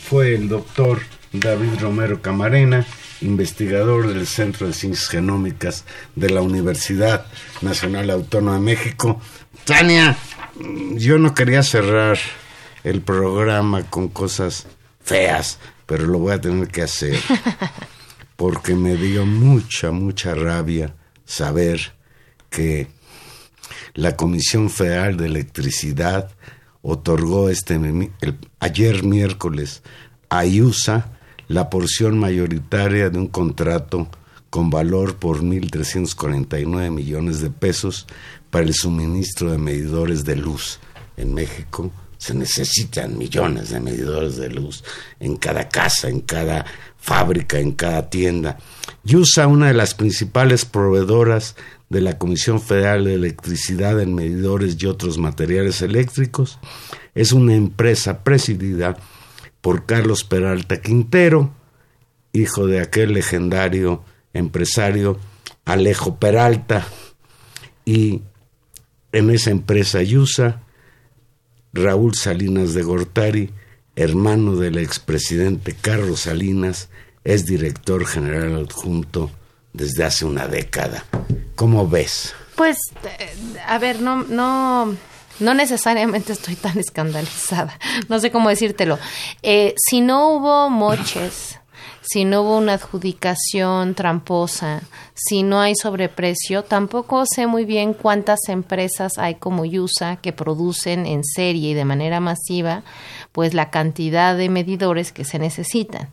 [0.00, 0.98] fue el doctor
[1.32, 2.84] David Romero Camarena,
[3.20, 5.84] investigador del Centro de Ciencias Genómicas
[6.16, 7.26] de la Universidad
[7.62, 9.20] Nacional Autónoma de México.
[9.64, 10.16] Tania,
[10.94, 12.18] yo no quería cerrar
[12.82, 14.66] el programa con cosas
[15.04, 15.60] feas,
[15.90, 17.18] pero lo voy a tener que hacer
[18.36, 21.94] porque me dio mucha, mucha rabia saber
[22.48, 22.86] que
[23.94, 26.30] la Comisión Federal de Electricidad
[26.80, 27.80] otorgó este
[28.60, 29.82] ayer miércoles
[30.28, 31.10] a IUSA
[31.48, 34.08] la porción mayoritaria de un contrato
[34.48, 38.06] con valor por 1.349 millones de pesos
[38.50, 40.78] para el suministro de medidores de luz.
[41.16, 41.90] En México
[42.20, 44.84] se necesitan millones de medidores de luz
[45.20, 46.66] en cada casa, en cada
[46.98, 48.58] fábrica, en cada tienda.
[49.10, 51.56] usa una de las principales proveedoras
[51.88, 56.58] de la Comisión Federal de Electricidad en medidores y otros materiales eléctricos,
[57.14, 58.98] es una empresa presidida
[59.62, 61.54] por Carlos Peralta Quintero,
[62.34, 64.04] hijo de aquel legendario
[64.34, 65.18] empresario
[65.64, 66.86] Alejo Peralta,
[67.86, 68.20] y
[69.12, 70.60] en esa empresa Yusa,
[71.72, 73.50] Raúl Salinas de Gortari,
[73.96, 76.88] hermano del expresidente Carlos Salinas,
[77.24, 79.30] es director general adjunto
[79.72, 81.04] desde hace una década.
[81.54, 82.34] ¿Cómo ves?
[82.56, 82.78] Pues,
[83.18, 83.30] eh,
[83.66, 84.96] a ver, no, no,
[85.38, 87.78] no necesariamente estoy tan escandalizada.
[88.08, 88.98] No sé cómo decírtelo.
[89.42, 91.59] Eh, si no hubo moches,
[92.12, 94.82] si no hubo una adjudicación tramposa,
[95.14, 101.06] si no hay sobreprecio, tampoco sé muy bien cuántas empresas hay como Yusa que producen
[101.06, 102.82] en serie y de manera masiva
[103.30, 106.08] pues la cantidad de medidores que se necesitan.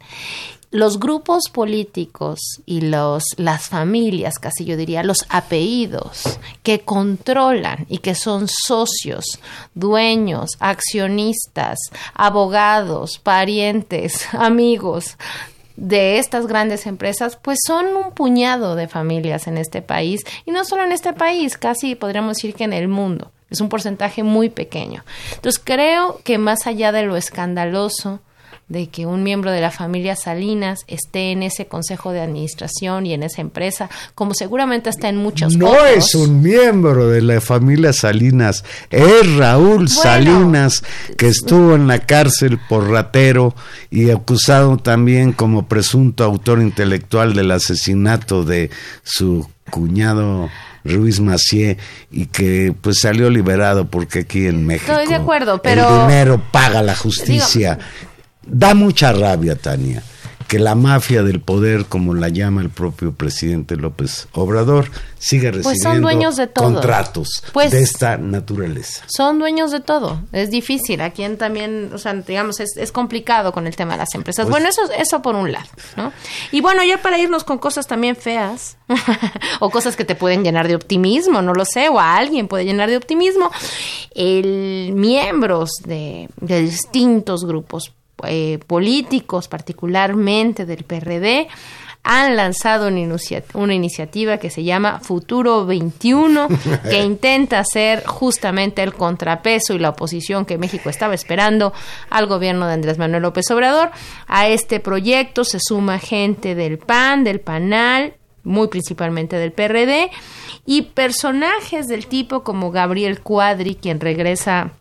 [0.70, 7.98] Los grupos políticos y los, las familias, casi yo diría, los apellidos que controlan y
[8.00, 9.40] que son socios,
[9.74, 11.80] dueños, accionistas,
[12.14, 15.18] abogados, parientes, amigos
[15.78, 20.66] de estas grandes empresas, pues son un puñado de familias en este país y no
[20.66, 23.32] solo en este país, casi podríamos decir que en el mundo.
[23.50, 25.06] Es un porcentaje muy pequeño.
[25.36, 28.20] Entonces creo que más allá de lo escandaloso,
[28.70, 33.14] de que un miembro de la familia Salinas esté en ese consejo de administración y
[33.14, 37.94] en esa empresa, como seguramente está en muchos no es un miembro de la familia
[37.94, 40.84] Salinas, es Raúl Salinas,
[41.18, 43.56] que estuvo en la cárcel por ratero
[43.90, 48.70] y acusado también como presunto autor intelectual del asesinato de
[49.04, 50.50] su cuñado
[50.84, 51.78] Ruiz Macié
[52.12, 56.42] y que pues salió liberado porque aquí en México Estoy de acuerdo, pero el dinero
[56.52, 57.78] paga la justicia
[58.50, 60.02] Da mucha rabia, Tania,
[60.48, 64.90] que la mafia del poder, como la llama el propio presidente López Obrador,
[65.20, 66.64] siga recibiendo pues son dueños de todo.
[66.74, 69.04] contratos pues de esta naturaleza.
[69.08, 70.22] Son dueños de todo.
[70.32, 71.02] Es difícil.
[71.02, 74.46] Aquí también, o sea, digamos, es, es complicado con el tema de las empresas.
[74.46, 75.68] Pues bueno, eso, eso por un lado,
[75.98, 76.14] ¿no?
[76.54, 78.78] Y bueno, ya para irnos con cosas también feas,
[79.60, 82.64] o cosas que te pueden llenar de optimismo, no lo sé, o a alguien puede
[82.64, 83.52] llenar de optimismo,
[84.16, 87.92] el miembros de, de distintos grupos
[88.26, 91.48] eh, políticos, particularmente del PRD,
[92.10, 96.48] han lanzado una, iniciativa que se llama Futuro 21,
[96.90, 101.74] que intenta ser justamente el contrapeso y la oposición que México estaba esperando
[102.10, 103.92] al gobierno de Andrés Manuel López Obrador.
[104.26, 108.14] A este proyecto se suma gente del PAN, del PANAL,
[108.44, 110.10] muy principalmente del PRD,
[110.66, 114.72] y personajes del tipo como Gabriel Cuadri, quien regresa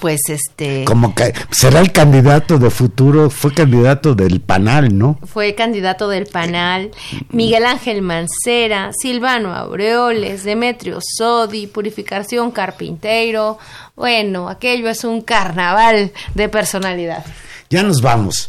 [0.00, 5.54] pues este como que será el candidato de futuro fue candidato del Panal no fue
[5.54, 6.90] candidato del Panal
[7.30, 13.58] Miguel Ángel Mancera Silvano Aureoles Demetrio Sodi Purificación Carpintero.
[13.96, 17.24] Bueno aquello es un carnaval de personalidad.
[17.70, 18.48] Ya nos vamos.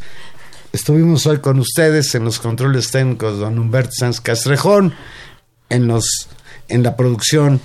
[0.72, 4.94] Estuvimos hoy con ustedes en los controles técnicos don Humberto Sanz Castrejón
[5.70, 6.28] en los
[6.68, 7.62] en la producción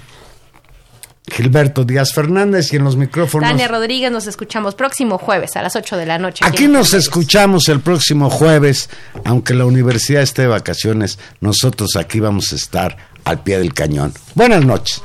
[1.30, 3.48] Gilberto Díaz Fernández y en los micrófonos.
[3.48, 6.44] Tania Rodríguez, nos escuchamos próximo jueves a las 8 de la noche.
[6.46, 8.90] Aquí nos escuchamos el próximo jueves,
[9.24, 14.12] aunque la universidad esté de vacaciones, nosotros aquí vamos a estar al pie del cañón.
[14.34, 15.02] Buenas noches.